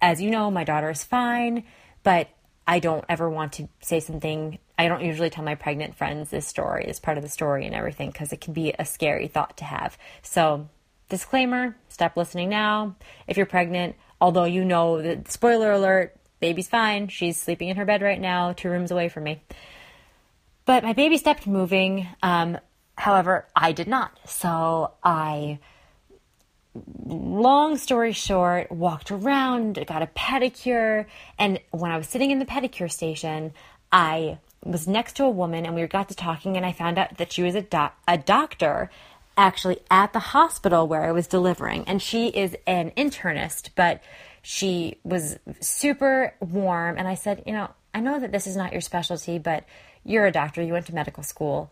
as 0.00 0.20
you 0.20 0.30
know, 0.30 0.50
my 0.50 0.64
daughter 0.64 0.90
is 0.90 1.04
fine, 1.04 1.64
but 2.02 2.28
I 2.66 2.78
don't 2.78 3.04
ever 3.08 3.28
want 3.28 3.54
to 3.54 3.68
say 3.80 4.00
something. 4.00 4.58
I 4.78 4.88
don't 4.88 5.04
usually 5.04 5.30
tell 5.30 5.44
my 5.44 5.54
pregnant 5.54 5.96
friends 5.96 6.30
this 6.30 6.46
story 6.46 6.86
as 6.86 7.00
part 7.00 7.18
of 7.18 7.22
the 7.22 7.28
story 7.28 7.66
and 7.66 7.74
everything 7.74 8.10
because 8.10 8.32
it 8.32 8.40
can 8.40 8.52
be 8.52 8.74
a 8.78 8.84
scary 8.84 9.28
thought 9.28 9.56
to 9.58 9.64
have. 9.64 9.98
So, 10.22 10.68
disclaimer 11.08 11.76
stop 11.88 12.16
listening 12.16 12.48
now. 12.48 12.96
If 13.26 13.36
you're 13.36 13.46
pregnant, 13.46 13.96
although 14.20 14.44
you 14.44 14.64
know 14.64 15.02
that, 15.02 15.30
spoiler 15.30 15.72
alert, 15.72 16.16
baby's 16.42 16.68
fine. 16.68 17.08
She's 17.08 17.38
sleeping 17.38 17.68
in 17.68 17.76
her 17.76 17.86
bed 17.86 18.02
right 18.02 18.20
now, 18.20 18.52
two 18.52 18.68
rooms 18.68 18.90
away 18.90 19.08
from 19.08 19.24
me. 19.24 19.40
But 20.66 20.84
my 20.84 20.92
baby 20.92 21.16
stopped 21.16 21.46
moving. 21.46 22.06
Um, 22.22 22.58
however, 22.96 23.46
I 23.56 23.72
did 23.72 23.88
not. 23.88 24.12
So 24.26 24.92
I 25.02 25.58
long 27.06 27.76
story 27.76 28.12
short, 28.12 28.70
walked 28.70 29.10
around, 29.10 29.84
got 29.86 30.02
a 30.02 30.06
pedicure, 30.06 31.06
and 31.38 31.60
when 31.70 31.90
I 31.90 31.96
was 31.96 32.08
sitting 32.08 32.30
in 32.30 32.38
the 32.38 32.46
pedicure 32.46 32.90
station, 32.90 33.52
I 33.90 34.38
was 34.64 34.86
next 34.86 35.16
to 35.16 35.24
a 35.24 35.30
woman 35.30 35.66
and 35.66 35.74
we 35.74 35.86
got 35.86 36.08
to 36.08 36.14
talking 36.14 36.56
and 36.56 36.64
I 36.64 36.72
found 36.72 36.98
out 36.98 37.18
that 37.18 37.32
she 37.32 37.42
was 37.42 37.54
a 37.54 37.62
doc- 37.62 37.98
a 38.06 38.16
doctor 38.16 38.90
actually 39.36 39.78
at 39.90 40.12
the 40.12 40.18
hospital 40.18 40.86
where 40.86 41.02
I 41.02 41.12
was 41.12 41.26
delivering 41.26 41.84
and 41.88 42.00
she 42.00 42.28
is 42.28 42.56
an 42.66 42.92
internist 42.96 43.70
but 43.74 44.00
she 44.42 44.98
was 45.04 45.38
super 45.60 46.34
warm 46.40 46.98
and 46.98 47.08
I 47.08 47.14
said, 47.14 47.44
"You 47.46 47.52
know, 47.52 47.70
I 47.94 48.00
know 48.00 48.18
that 48.18 48.32
this 48.32 48.46
is 48.46 48.56
not 48.56 48.72
your 48.72 48.80
specialty, 48.80 49.38
but 49.38 49.64
you're 50.04 50.26
a 50.26 50.32
doctor, 50.32 50.62
you 50.62 50.72
went 50.72 50.86
to 50.86 50.94
medical 50.94 51.22
school. 51.22 51.70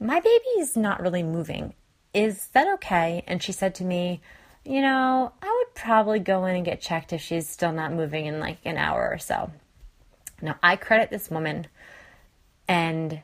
My 0.00 0.20
baby 0.20 0.44
is 0.58 0.76
not 0.76 1.00
really 1.00 1.22
moving. 1.22 1.74
Is 2.12 2.48
that 2.48 2.72
okay? 2.74 3.24
And 3.26 3.42
she 3.42 3.52
said 3.52 3.74
to 3.76 3.84
me, 3.84 4.20
You 4.64 4.80
know, 4.80 5.32
I 5.42 5.46
would 5.46 5.74
probably 5.74 6.20
go 6.20 6.46
in 6.46 6.56
and 6.56 6.64
get 6.64 6.80
checked 6.80 7.12
if 7.12 7.20
she's 7.20 7.48
still 7.48 7.72
not 7.72 7.92
moving 7.92 8.26
in 8.26 8.40
like 8.40 8.58
an 8.64 8.78
hour 8.78 9.08
or 9.10 9.18
so. 9.18 9.50
Now, 10.40 10.56
I 10.62 10.76
credit 10.76 11.10
this 11.10 11.30
woman, 11.30 11.66
and 12.66 13.20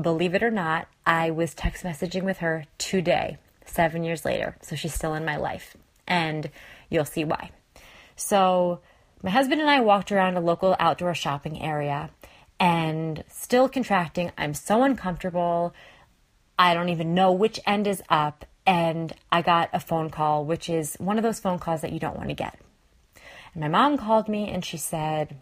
believe 0.00 0.34
it 0.34 0.42
or 0.42 0.50
not, 0.50 0.88
I 1.06 1.30
was 1.30 1.54
text 1.54 1.84
messaging 1.84 2.22
with 2.22 2.38
her 2.38 2.64
today, 2.78 3.38
seven 3.64 4.04
years 4.04 4.24
later. 4.24 4.56
So 4.62 4.76
she's 4.76 4.94
still 4.94 5.14
in 5.14 5.24
my 5.24 5.36
life, 5.36 5.76
and 6.06 6.50
you'll 6.90 7.04
see 7.04 7.24
why. 7.24 7.50
So, 8.22 8.80
my 9.22 9.30
husband 9.30 9.60
and 9.60 9.68
I 9.68 9.80
walked 9.80 10.12
around 10.12 10.36
a 10.36 10.40
local 10.40 10.76
outdoor 10.78 11.14
shopping 11.14 11.60
area 11.60 12.10
and 12.58 13.24
still 13.28 13.68
contracting. 13.68 14.30
I'm 14.38 14.54
so 14.54 14.84
uncomfortable. 14.84 15.74
I 16.58 16.74
don't 16.74 16.88
even 16.88 17.14
know 17.14 17.32
which 17.32 17.58
end 17.66 17.86
is 17.86 18.02
up. 18.08 18.44
And 18.64 19.12
I 19.32 19.42
got 19.42 19.70
a 19.72 19.80
phone 19.80 20.08
call, 20.08 20.44
which 20.44 20.70
is 20.70 20.94
one 20.96 21.18
of 21.18 21.24
those 21.24 21.40
phone 21.40 21.58
calls 21.58 21.80
that 21.80 21.92
you 21.92 21.98
don't 21.98 22.16
want 22.16 22.28
to 22.28 22.34
get. 22.34 22.58
And 23.54 23.60
my 23.60 23.68
mom 23.68 23.98
called 23.98 24.28
me 24.28 24.48
and 24.48 24.64
she 24.64 24.76
said, 24.76 25.36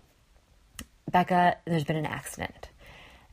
Becca, 1.10 1.58
there's 1.66 1.84
been 1.84 1.96
an 1.96 2.06
accident. 2.06 2.70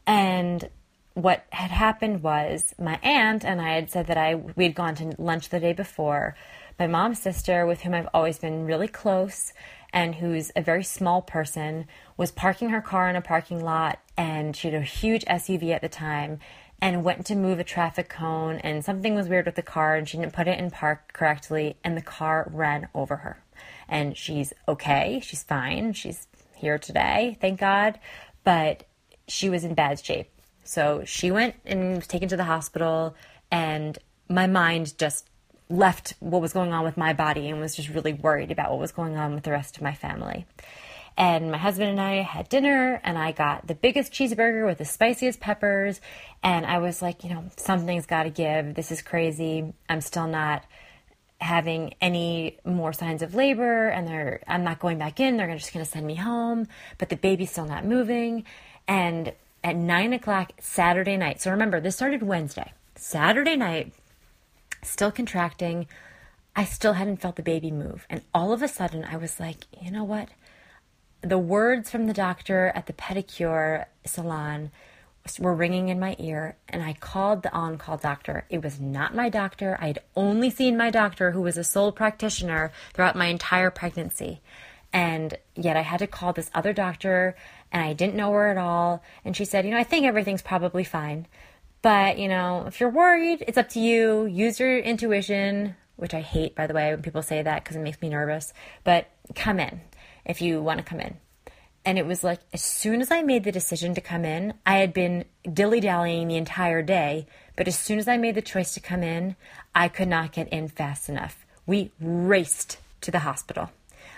And 0.05 0.69
what 1.13 1.45
had 1.51 1.71
happened 1.71 2.21
was 2.21 2.75
my 2.77 2.99
aunt 3.01 3.45
and 3.45 3.62
I 3.62 3.75
had 3.75 3.89
said 3.89 4.07
that 4.07 4.17
I 4.17 4.36
we 4.36 4.65
had 4.65 4.75
gone 4.75 4.95
to 4.95 5.15
lunch 5.17 5.49
the 5.49 5.60
day 5.60 5.73
before. 5.73 6.36
My 6.80 6.86
mom's 6.86 7.20
sister, 7.20 7.66
with 7.66 7.82
whom 7.82 7.96
I've 7.96 8.10
always 8.13 8.38
been 8.38 8.66
really 8.66 8.88
close 8.88 9.52
and 9.92 10.13
who's 10.13 10.52
a 10.56 10.62
very 10.62 10.84
small 10.84 11.24
person, 11.24 11.88
was 12.18 12.32
parking 12.32 12.70
her 12.70 12.82
car 12.82 13.10
in 13.10 13.16
a 13.16 13.22
parking 13.22 13.63
lot 13.63 14.00
and 14.16 14.56
she 14.56 14.70
had 14.70 14.80
a 14.80 14.86
huge 14.86 15.26
SUV 15.26 15.72
at 15.72 15.82
the 15.82 15.90
time 15.90 16.40
and 16.80 17.04
went 17.04 17.26
to 17.26 17.36
move 17.36 17.58
a 17.58 17.63
traffic 17.63 18.10
cone 18.10 18.58
and 18.58 18.86
something 18.86 19.16
was 19.16 19.28
weird 19.28 19.48
with 19.48 19.56
the 19.56 19.63
car 19.63 19.96
and 19.96 20.08
she 20.08 20.18
didn't 20.18 20.34
put 20.34 20.48
it 20.48 20.60
in 20.60 20.70
park 20.70 21.13
correctly 21.13 21.78
and 21.84 21.98
the 21.98 22.02
car 22.02 22.48
ran 22.54 22.90
over 22.94 23.18
her. 23.18 23.42
And 23.90 24.16
she's 24.16 24.54
okay, 24.68 25.20
she's 25.24 25.42
fine, 25.42 25.94
she's 25.94 26.28
here 26.54 26.78
today, 26.78 27.40
thank 27.42 27.60
God, 27.60 28.00
but 28.44 28.84
she 29.28 29.50
was 29.50 29.63
in 29.63 29.74
bad 29.74 30.04
shape. 30.06 30.30
So 30.63 31.04
she 31.06 31.32
went 31.32 31.56
and 31.66 31.96
was 31.96 32.08
taken 32.08 32.30
to 32.30 32.38
the 32.38 32.44
hospital 32.44 33.16
and 33.50 33.98
my 34.30 34.46
mind 34.46 34.96
just 35.00 35.28
left 35.69 36.13
what 36.19 36.41
was 36.41 36.53
going 36.53 36.73
on 36.73 36.84
with 36.84 36.97
my 36.97 37.13
body 37.13 37.49
and 37.49 37.60
was 37.60 37.75
just 37.75 37.89
really 37.89 38.13
worried 38.13 38.51
about 38.51 38.71
what 38.71 38.80
was 38.80 38.91
going 38.91 39.17
on 39.17 39.36
with 39.36 39.43
the 39.43 39.51
rest 39.51 39.77
of 39.77 39.84
my 39.84 39.93
family. 39.93 40.45
And 41.17 41.51
my 41.51 41.58
husband 41.58 41.89
and 41.89 41.99
I 41.99 42.21
had 42.21 42.47
dinner, 42.47 43.01
and 43.03 43.17
I 43.17 43.32
got 43.32 43.65
the 43.65 43.73
biggest 43.73 44.13
cheeseburger 44.13 44.67
with 44.67 44.77
the 44.77 44.86
spiciest 44.86 45.39
peppers. 45.39 45.99
And 46.43 46.63
I 46.63 46.77
was 46.77 47.01
like, 47.01 47.23
you 47.23 47.32
know, 47.32 47.45
something's 47.58 48.06
got 48.06 48.23
to 48.23 48.30
give. 48.30 48.75
This 48.75 48.91
is 48.91 49.01
crazy. 49.01 49.73
I'm 49.89 50.01
still 50.01 50.27
not 50.27 50.63
having 51.39 51.95
any 52.01 52.58
more 52.63 52.93
signs 52.93 53.23
of 53.23 53.34
labor, 53.34 53.89
and 53.89 54.08
they're 54.08 54.41
I'm 54.47 54.63
not 54.63 54.80
going 54.80 54.99
back 54.99 55.19
in. 55.19 55.38
They're 55.38 55.51
just 55.56 55.73
going 55.73 55.84
to 55.84 55.91
send 55.91 56.06
me 56.06 56.15
home, 56.15 56.67
but 56.99 57.10
the 57.10 57.15
baby's 57.17 57.51
still 57.51 57.65
not 57.65 57.84
moving. 57.84 58.45
And 58.88 59.34
at 59.63 59.75
nine 59.75 60.13
o'clock 60.13 60.51
Saturday 60.60 61.17
night, 61.17 61.41
so 61.41 61.49
remember, 61.49 61.80
this 61.80 61.95
started 61.95 62.21
Wednesday. 62.21 62.73
Saturday 62.95 63.56
night, 63.56 63.91
still 64.84 65.12
contracting. 65.12 65.88
I 66.56 66.66
still 66.66 66.94
hadn't 66.94 67.18
felt 67.18 67.36
the 67.36 67.44
baby 67.44 67.72
move. 67.72 68.06
And 68.10 68.22
all 68.34 68.52
of 68.52 68.62
a 68.62 68.68
sudden, 68.68 69.04
I 69.04 69.18
was 69.18 69.40
like, 69.40 69.66
you 69.82 69.92
know 69.92 70.04
what? 70.04 70.30
the 71.22 71.38
words 71.38 71.90
from 71.90 72.06
the 72.08 72.13
doctor 72.13 72.72
at 72.76 72.86
the 72.86 72.94
pedicure 72.94 73.86
salon 74.06 74.72
were 75.40 75.54
ringing 75.54 75.90
in 75.90 76.00
my 76.00 76.16
ear 76.20 76.56
and 76.70 76.82
I 76.82 76.94
called 76.94 77.44
the 77.44 77.52
on 77.52 77.78
call 77.78 77.98
doctor. 77.98 78.46
It 78.50 78.63
was 78.63 78.80
not 78.80 79.13
my 79.13 79.28
doctor. 79.28 79.78
I 79.82 79.88
had 79.88 80.00
only 80.16 80.50
seen 80.50 80.78
my 80.78 80.90
doctor, 80.90 81.32
who 81.32 81.42
was 81.42 81.58
a 81.58 81.66
sole 81.66 81.92
practitioner 81.92 82.72
throughout 82.94 83.18
my 83.18 83.26
entire 83.26 83.70
pregnancy. 83.70 84.40
And 84.94 85.38
yet 85.54 85.76
I 85.76 85.82
had 85.82 86.00
to 86.00 86.08
call 86.08 86.32
this 86.32 86.50
other 86.54 86.72
doctor 86.72 87.36
and 87.74 87.84
I 87.84 87.92
didn't 87.92 88.16
know 88.16 88.32
her 88.32 88.48
at 88.48 88.58
all. 88.58 89.04
And 89.26 89.36
she 89.36 89.44
said, 89.44 89.66
You 89.66 89.72
know, 89.72 89.78
I 89.78 89.84
think 89.84 90.06
everything's 90.06 90.42
probably 90.42 90.86
fine. 90.86 91.28
But, 91.82 92.18
you 92.18 92.28
know, 92.28 92.66
if 92.68 92.80
you're 92.80 92.90
worried, 92.90 93.44
it's 93.48 93.58
up 93.58 93.70
to 93.70 93.80
you. 93.80 94.26
Use 94.26 94.60
your 94.60 94.80
intuition, 94.80 95.76
which 95.96 96.13
I 96.13 96.22
hate, 96.22 96.56
by 96.56 96.68
the 96.68 96.74
way, 96.74 96.92
when 96.92 97.02
people 97.02 97.22
say 97.22 97.42
that 97.42 97.63
because 97.63 97.76
it 97.76 97.82
makes 97.82 98.02
me 98.02 98.10
nervous. 98.10 98.54
But 98.84 99.08
come 99.36 99.60
in 99.60 99.82
if 100.26 100.42
you 100.42 100.62
want 100.62 100.80
to 100.80 100.84
come 100.84 101.00
in. 101.00 101.18
And 101.86 101.98
it 101.98 102.06
was 102.06 102.22
like, 102.22 102.42
as 102.52 102.62
soon 102.62 103.00
as 103.00 103.12
I 103.12 103.22
made 103.22 103.46
the 103.46 103.52
decision 103.52 103.96
to 103.96 104.02
come 104.02 104.26
in, 104.26 104.56
I 104.66 104.80
had 104.80 104.94
been 104.94 105.24
dilly 105.52 105.80
dallying 105.80 106.28
the 106.28 106.36
entire 106.36 106.82
day. 106.82 107.28
But 107.56 107.70
as 107.70 107.80
soon 107.80 107.98
as 107.98 108.10
I 108.10 108.18
made 108.18 108.36
the 108.36 108.42
choice 108.42 108.74
to 108.74 108.82
come 108.82 109.04
in, 109.04 109.38
I 109.74 109.88
could 109.88 110.10
not 110.10 110.34
get 110.34 110.50
in 110.50 110.68
fast 110.68 111.08
enough. 111.08 111.46
We 111.66 111.92
raced 112.02 112.78
to 113.02 113.12
the 113.12 113.20
hospital. 113.20 113.72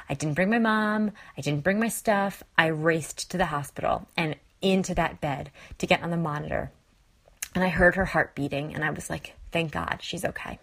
I 0.09 0.15
didn't 0.15 0.33
bring 0.33 0.49
my 0.49 0.57
mom. 0.57 1.11
I 1.37 1.41
didn't 1.41 1.63
bring 1.63 1.79
my 1.79 1.89
stuff. 1.89 2.41
I 2.57 2.67
raced 2.67 3.29
to 3.29 3.37
the 3.37 3.45
hospital 3.45 4.07
and 4.17 4.35
into 4.61 4.95
that 4.95 5.21
bed 5.21 5.51
to 5.77 5.85
get 5.85 6.01
on 6.01 6.09
the 6.09 6.17
monitor. 6.17 6.71
And 7.55 7.63
I 7.63 7.69
heard 7.69 7.95
her 7.95 8.05
heart 8.05 8.35
beating, 8.35 8.75
and 8.75 8.83
I 8.83 8.91
was 8.91 9.09
like, 9.09 9.35
thank 9.51 9.71
God 9.71 9.99
she's 10.01 10.23
okay 10.23 10.59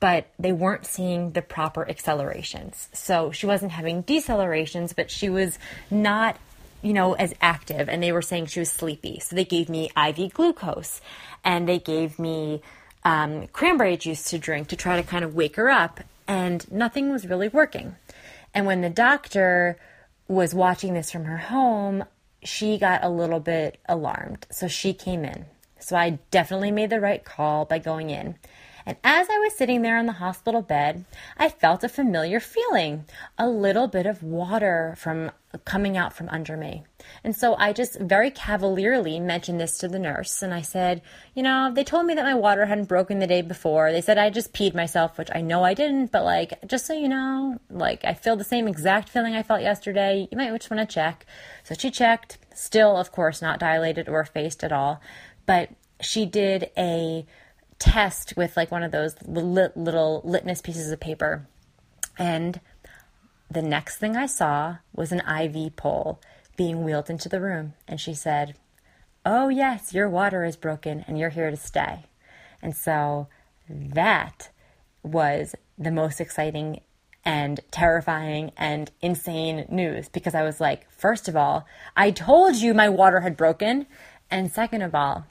but 0.00 0.28
they 0.38 0.52
weren't 0.52 0.86
seeing 0.86 1.32
the 1.32 1.42
proper 1.42 1.88
accelerations. 1.88 2.88
So 2.92 3.32
she 3.32 3.46
wasn't 3.46 3.72
having 3.72 4.02
decelerations, 4.02 4.94
but 4.94 5.10
she 5.10 5.28
was 5.28 5.58
not, 5.90 6.36
you 6.82 6.92
know, 6.92 7.14
as 7.14 7.34
active. 7.40 7.88
And 7.88 8.02
they 8.02 8.12
were 8.12 8.22
saying 8.22 8.46
she 8.46 8.60
was 8.60 8.70
sleepy. 8.70 9.20
So 9.20 9.34
they 9.34 9.44
gave 9.44 9.68
me 9.68 9.90
IV 9.96 10.34
glucose 10.34 11.00
and 11.44 11.68
they 11.68 11.78
gave 11.78 12.18
me 12.18 12.62
um, 13.04 13.48
cranberry 13.48 13.96
juice 13.96 14.24
to 14.30 14.38
drink 14.38 14.68
to 14.68 14.76
try 14.76 15.00
to 15.00 15.06
kind 15.06 15.24
of 15.24 15.34
wake 15.34 15.56
her 15.56 15.68
up. 15.68 16.00
And 16.26 16.70
nothing 16.70 17.10
was 17.10 17.26
really 17.26 17.48
working. 17.48 17.96
And 18.54 18.66
when 18.66 18.82
the 18.82 18.90
doctor 18.90 19.78
was 20.28 20.54
watching 20.54 20.94
this 20.94 21.10
from 21.10 21.24
her 21.24 21.38
home, 21.38 22.04
she 22.44 22.78
got 22.78 23.02
a 23.02 23.08
little 23.08 23.40
bit 23.40 23.78
alarmed. 23.88 24.46
So 24.50 24.68
she 24.68 24.92
came 24.92 25.24
in. 25.24 25.46
So 25.80 25.96
I 25.96 26.18
definitely 26.30 26.70
made 26.70 26.90
the 26.90 27.00
right 27.00 27.24
call 27.24 27.64
by 27.64 27.78
going 27.78 28.10
in. 28.10 28.36
And 28.88 28.96
as 29.04 29.28
I 29.30 29.38
was 29.38 29.54
sitting 29.54 29.82
there 29.82 29.98
on 29.98 30.06
the 30.06 30.12
hospital 30.12 30.62
bed, 30.62 31.04
I 31.36 31.50
felt 31.50 31.84
a 31.84 31.90
familiar 31.90 32.40
feeling, 32.40 33.04
a 33.36 33.46
little 33.46 33.86
bit 33.86 34.06
of 34.06 34.22
water 34.22 34.94
from 34.96 35.30
coming 35.64 35.96
out 35.96 36.12
from 36.12 36.28
under 36.30 36.56
me. 36.56 36.84
And 37.24 37.34
so 37.36 37.54
I 37.56 37.72
just 37.72 37.98
very 38.00 38.30
cavalierly 38.30 39.18
mentioned 39.20 39.60
this 39.60 39.78
to 39.78 39.88
the 39.88 39.98
nurse 39.98 40.42
and 40.42 40.52
I 40.52 40.62
said, 40.62 41.00
you 41.34 41.42
know, 41.42 41.70
they 41.72 41.84
told 41.84 42.06
me 42.06 42.14
that 42.14 42.24
my 42.24 42.34
water 42.34 42.66
hadn't 42.66 42.88
broken 42.88 43.18
the 43.18 43.26
day 43.26 43.42
before. 43.42 43.92
They 43.92 44.00
said 44.00 44.18
I 44.18 44.30
just 44.30 44.52
peed 44.52 44.74
myself, 44.74 45.16
which 45.16 45.30
I 45.34 45.40
know 45.40 45.64
I 45.64 45.74
didn't, 45.74 46.12
but 46.12 46.24
like 46.24 46.58
just 46.66 46.86
so 46.86 46.92
you 46.92 47.08
know, 47.08 47.58
like 47.70 48.04
I 48.04 48.14
feel 48.14 48.36
the 48.36 48.44
same 48.44 48.68
exact 48.68 49.08
feeling 49.08 49.34
I 49.34 49.42
felt 49.42 49.62
yesterday. 49.62 50.28
You 50.30 50.36
might 50.36 50.56
just 50.56 50.70
want 50.70 50.86
to 50.88 50.94
check. 50.94 51.24
So 51.64 51.74
she 51.74 51.90
checked, 51.90 52.38
still 52.54 52.96
of 52.96 53.12
course 53.12 53.40
not 53.40 53.60
dilated 53.60 54.08
or 54.08 54.20
effaced 54.20 54.64
at 54.64 54.72
all. 54.72 55.00
But 55.48 55.70
she 56.02 56.26
did 56.26 56.70
a 56.76 57.24
test 57.78 58.36
with 58.36 58.54
like 58.54 58.70
one 58.70 58.82
of 58.82 58.92
those 58.92 59.16
little 59.24 60.20
litmus 60.22 60.60
pieces 60.60 60.90
of 60.90 61.00
paper. 61.00 61.48
And 62.18 62.60
the 63.50 63.62
next 63.62 63.96
thing 63.96 64.14
I 64.14 64.26
saw 64.26 64.76
was 64.92 65.10
an 65.10 65.22
IV 65.26 65.74
pole 65.74 66.20
being 66.58 66.84
wheeled 66.84 67.08
into 67.08 67.30
the 67.30 67.40
room. 67.40 67.72
And 67.88 67.98
she 67.98 68.12
said, 68.12 68.56
Oh, 69.24 69.48
yes, 69.48 69.94
your 69.94 70.06
water 70.06 70.44
is 70.44 70.54
broken 70.54 71.02
and 71.08 71.18
you're 71.18 71.30
here 71.30 71.50
to 71.50 71.56
stay. 71.56 72.04
And 72.60 72.76
so 72.76 73.28
that 73.70 74.50
was 75.02 75.54
the 75.78 75.90
most 75.90 76.20
exciting 76.20 76.82
and 77.24 77.60
terrifying 77.70 78.52
and 78.58 78.90
insane 79.00 79.64
news 79.70 80.10
because 80.10 80.34
I 80.34 80.42
was 80.42 80.60
like, 80.60 80.90
first 80.90 81.26
of 81.26 81.36
all, 81.36 81.66
I 81.96 82.10
told 82.10 82.56
you 82.56 82.74
my 82.74 82.90
water 82.90 83.20
had 83.20 83.34
broken. 83.34 83.86
And 84.30 84.52
second 84.52 84.82
of 84.82 84.94
all, 84.94 85.24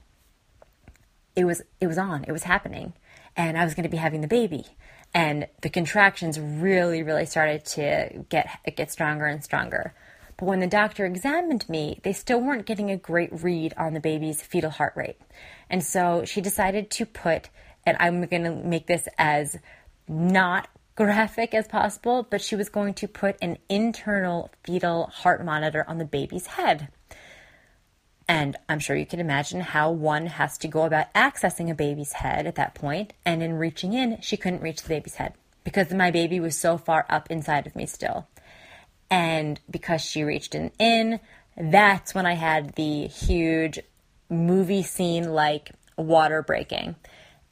it 1.38 1.45
was 1.45 1.62
it 1.80 1.88
was 1.88 1.97
on, 1.97 2.26
it 2.26 2.32
was 2.34 2.43
happening. 2.43 2.93
And 3.38 3.58
I 3.58 3.63
was 3.63 3.76
going 3.76 3.84
to 3.84 3.89
be 3.89 3.97
having 3.97 4.21
the 4.21 4.28
baby. 4.28 4.65
And 5.13 5.47
the 5.62 5.69
contractions 5.69 6.39
really, 6.39 7.04
really 7.04 7.28
started 7.28 7.63
to 7.65 8.26
get 8.28 8.50
get 8.76 8.91
stronger 8.91 9.28
and 9.28 9.43
stronger. 9.43 9.93
But 10.38 10.47
when 10.47 10.60
the 10.60 10.67
doctor 10.67 11.06
examined 11.06 11.67
me, 11.69 12.00
they 12.04 12.13
still 12.13 12.41
weren't 12.41 12.65
getting 12.65 12.91
a 12.91 12.97
great 12.97 13.30
read 13.32 13.73
on 13.78 13.93
the 13.93 14.00
baby's 14.00 14.41
fetal 14.41 14.71
heart 14.71 14.93
rate. 14.95 15.17
And 15.69 15.84
so 15.84 16.26
she 16.26 16.41
decided 16.41 16.91
to 16.91 17.06
put, 17.06 17.50
and 17.86 17.97
I'm 18.00 18.26
going 18.26 18.43
to 18.43 18.52
make 18.52 18.86
this 18.86 19.08
as 19.17 19.58
not 20.08 20.67
graphic 20.95 21.54
as 21.54 21.67
possible, 21.67 22.28
but 22.30 22.41
she 22.41 22.56
was 22.56 22.69
going 22.69 22.93
to 22.95 23.08
put 23.08 23.36
an 23.41 23.58
internal 23.67 24.52
fetal 24.63 25.08
heart 25.08 25.43
monitor 25.43 25.84
on 25.88 25.97
the 25.97 26.06
baby's 26.06 26.47
head. 26.47 26.89
And 28.27 28.57
I'm 28.67 28.79
sure 28.79 28.95
you 28.95 29.05
can 29.05 29.19
imagine 29.19 29.61
how 29.61 29.91
one 29.91 30.25
has 30.25 30.57
to 30.59 30.67
go 30.67 30.83
about 30.83 31.13
accessing 31.13 31.71
a 31.71 31.75
baby's 31.75 32.13
head 32.13 32.45
at 32.45 32.55
that 32.55 32.75
point. 32.75 33.13
And 33.25 33.41
in 33.41 33.53
reaching 33.53 33.93
in, 33.93 34.19
she 34.21 34.35
couldn't 34.35 34.61
reach 34.61 34.81
the 34.81 34.89
baby's 34.89 35.15
head 35.15 35.33
because 35.63 35.91
my 35.93 36.11
baby 36.11 36.39
was 36.39 36.57
so 36.57 36.77
far 36.77 37.05
up 37.09 37.31
inside 37.31 37.67
of 37.67 37.75
me 37.75 37.85
still. 37.85 38.27
And 39.09 39.59
because 39.69 40.01
she 40.01 40.23
reached 40.23 40.55
in, 40.55 40.71
in 40.77 41.19
that's 41.57 42.13
when 42.13 42.25
I 42.25 42.33
had 42.33 42.75
the 42.75 43.07
huge 43.07 43.79
movie 44.29 44.83
scene 44.83 45.31
like 45.31 45.71
water 45.97 46.41
breaking. 46.41 46.95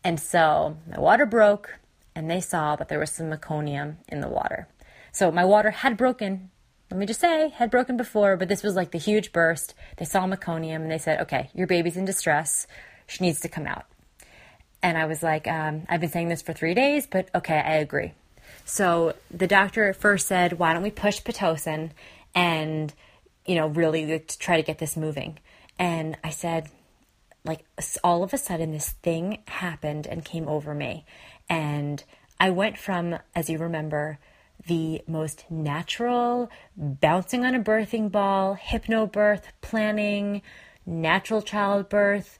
And 0.03 0.19
so 0.19 0.77
my 0.89 0.99
water 0.99 1.25
broke, 1.25 1.79
and 2.13 2.29
they 2.29 2.41
saw 2.41 2.75
that 2.75 2.89
there 2.89 2.99
was 2.99 3.11
some 3.11 3.31
meconium 3.31 3.95
in 4.07 4.21
the 4.21 4.29
water. 4.29 4.67
So 5.11 5.31
my 5.31 5.45
water 5.45 5.71
had 5.71 5.97
broken. 5.97 6.51
Let 6.95 6.99
me 7.01 7.07
just 7.07 7.19
say, 7.19 7.49
had 7.49 7.71
broken 7.71 7.97
before, 7.97 8.37
but 8.37 8.47
this 8.47 8.63
was 8.63 8.73
like 8.73 8.91
the 8.91 8.97
huge 8.97 9.33
burst. 9.33 9.73
They 9.97 10.05
saw 10.05 10.25
meconium 10.25 10.77
and 10.77 10.89
they 10.89 10.97
said, 10.97 11.19
okay, 11.23 11.49
your 11.53 11.67
baby's 11.67 11.97
in 11.97 12.05
distress. 12.05 12.67
She 13.05 13.21
needs 13.21 13.41
to 13.41 13.49
come 13.49 13.67
out. 13.67 13.83
And 14.81 14.97
I 14.97 15.05
was 15.05 15.21
like, 15.21 15.45
um, 15.45 15.85
I've 15.89 15.99
been 15.99 16.09
saying 16.09 16.29
this 16.29 16.41
for 16.41 16.53
three 16.53 16.73
days, 16.73 17.05
but 17.05 17.27
okay, 17.35 17.57
I 17.57 17.73
agree. 17.73 18.13
So 18.63 19.13
the 19.29 19.45
doctor 19.45 19.89
at 19.89 19.97
first 19.97 20.25
said, 20.25 20.57
why 20.57 20.71
don't 20.71 20.83
we 20.83 20.89
push 20.89 21.21
Pitocin 21.21 21.89
and, 22.33 22.93
you 23.45 23.55
know, 23.55 23.67
really 23.67 24.05
to 24.17 24.39
try 24.39 24.55
to 24.55 24.63
get 24.63 24.79
this 24.79 24.95
moving. 24.95 25.37
And 25.77 26.17
I 26.23 26.29
said, 26.29 26.69
like, 27.43 27.65
all 28.05 28.23
of 28.23 28.33
a 28.33 28.37
sudden, 28.37 28.71
this 28.71 28.91
thing 29.03 29.39
happened 29.47 30.07
and 30.07 30.23
came 30.23 30.47
over 30.47 30.73
me. 30.73 31.03
And 31.49 32.01
I 32.39 32.51
went 32.51 32.77
from, 32.77 33.19
as 33.35 33.49
you 33.49 33.57
remember, 33.57 34.17
the 34.67 35.01
most 35.07 35.45
natural, 35.49 36.49
bouncing 36.75 37.45
on 37.45 37.55
a 37.55 37.59
birthing 37.59 38.11
ball, 38.11 38.57
hypnobirth, 38.61 39.43
planning, 39.61 40.41
natural 40.85 41.41
childbirth 41.41 42.39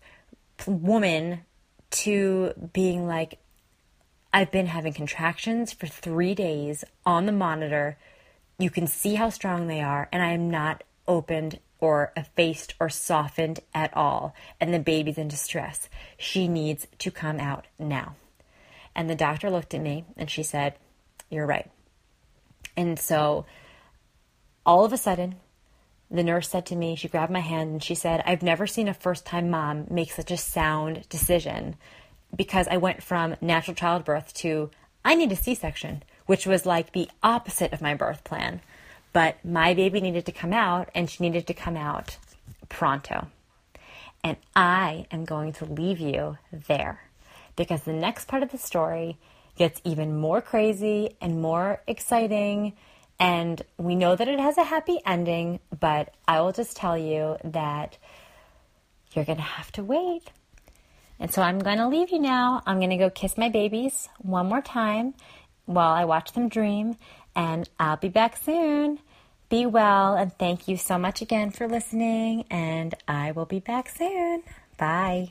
woman 0.65 1.41
to 1.91 2.54
being 2.73 3.08
like, 3.08 3.39
I've 4.34 4.51
been 4.51 4.67
having 4.67 4.93
contractions 4.93 5.71
for 5.71 5.88
three 5.88 6.36
days 6.36 6.84
on 7.06 7.25
the 7.25 7.32
monitor. 7.32 7.97
You 8.60 8.69
can 8.69 8.88
see 8.88 9.15
how 9.15 9.30
strong 9.30 9.67
they 9.67 9.82
are, 9.82 10.10
and 10.12 10.21
I 10.21 10.32
am 10.32 10.49
not 10.49 10.84
opened 11.08 11.60
or 11.80 12.12
effaced 12.17 12.73
or 12.80 12.89
softened 12.89 13.60
at 13.73 13.95
all. 13.95 14.34
And 14.60 14.73
the 14.73 14.80
baby's 14.80 15.17
in 15.17 15.28
distress. 15.28 15.89
She 16.17 16.47
needs 16.47 16.88
to 16.99 17.12
come 17.12 17.39
out 17.39 17.67
now. 17.78 18.15
And 18.95 19.10
the 19.10 19.15
doctor 19.15 19.49
looked 19.49 19.73
at 19.73 19.82
me 19.82 20.06
and 20.17 20.30
she 20.30 20.43
said, 20.43 20.75
You're 21.30 21.45
right. 21.45 21.69
And 22.78 23.00
so 23.00 23.46
all 24.66 24.86
of 24.86 24.94
a 24.94 24.98
sudden, 24.98 25.36
the 26.12 26.24
nurse 26.24 26.50
said 26.50 26.66
to 26.68 26.76
me, 26.76 26.96
she 26.96 27.08
grabbed 27.08 27.32
my 27.32 27.40
hand 27.40 27.72
and 27.72 27.84
she 27.84 27.96
said, 27.96 28.24
I've 28.26 28.44
never 28.44 28.68
seen 28.68 28.88
a 28.88 28.94
first 28.94 29.26
time 29.26 29.50
mom 29.50 29.88
make 29.90 30.12
such 30.12 30.32
a 30.32 30.38
sound 30.38 31.08
decision 31.10 31.76
because 32.36 32.68
I 32.68 32.78
went 32.78 33.04
from 33.04 33.36
natural 33.42 33.76
childbirth 33.76 34.34
to 34.36 34.70
I 35.04 35.16
need 35.16 35.32
a 35.32 35.36
C 35.36 35.54
section, 35.54 36.04
which 36.26 36.48
was 36.48 36.66
like 36.66 36.92
the 36.92 37.10
opposite 37.22 37.74
of 37.74 37.82
my 37.82 37.94
birth 37.94 38.24
plan. 38.24 38.62
But 39.14 39.44
my 39.46 39.74
baby 39.74 40.02
needed 40.02 40.26
to 40.26 40.32
come 40.32 40.52
out 40.52 40.90
and 40.94 41.10
she 41.10 41.24
needed 41.24 41.48
to 41.48 41.54
come 41.54 41.78
out 41.78 42.18
pronto. 42.70 43.28
And 44.24 44.38
I 44.56 45.06
am 45.12 45.24
going 45.24 45.54
to 45.54 45.66
leave 45.66 46.00
you 46.00 46.38
there 46.52 47.02
because 47.56 47.84
the 47.84 47.94
next 47.94 48.28
part 48.28 48.44
of 48.44 48.52
the 48.52 48.58
story 48.58 49.18
gets 49.56 49.82
even 49.84 50.20
more 50.20 50.41
crazy 50.41 51.15
and 51.22 51.41
more 51.41 51.82
exciting. 51.88 52.74
And 53.20 53.62
we 53.78 53.96
know 53.96 54.15
that 54.15 54.28
it 54.28 54.39
has 54.39 54.58
a 54.58 54.63
happy 54.63 55.00
ending, 55.06 55.60
but 55.80 56.13
I 56.28 56.41
will 56.41 56.52
just 56.52 56.76
tell 56.76 56.98
you 56.98 57.38
that 57.44 57.98
you're 59.13 59.26
going 59.26 59.38
to 59.38 59.44
have 59.44 59.72
to 59.74 59.84
wait 59.84 60.30
and 61.20 61.32
so 61.32 61.41
I'm 61.41 61.60
going 61.60 61.78
to 61.78 61.88
leave 61.88 62.12
you 62.12 62.20
now. 62.20 62.62
I'm 62.65 62.78
going 62.78 62.89
to 62.89 62.98
go 62.98 63.10
kiss 63.10 63.38
my 63.38 63.50
babies 63.50 64.10
one 64.20 64.48
more 64.48 64.62
time 64.62 65.13
while 65.65 65.94
I 65.94 66.06
watch 66.06 66.34
them 66.34 66.50
dream, 66.50 66.98
and 67.36 67.68
I'll 67.80 67.98
be 67.98 68.10
back 68.10 68.38
soon. 68.38 69.00
Be 69.50 69.65
well, 69.65 70.15
and 70.15 70.38
thank 70.38 70.68
you 70.68 70.78
so 70.78 70.98
much 70.98 71.22
again 71.22 71.52
for 71.52 71.68
listening, 71.68 72.46
and 72.50 72.94
I 73.08 73.32
will 73.32 73.46
be 73.46 73.60
back 73.60 73.89
soon. 73.89 74.44
Bye. 74.78 75.30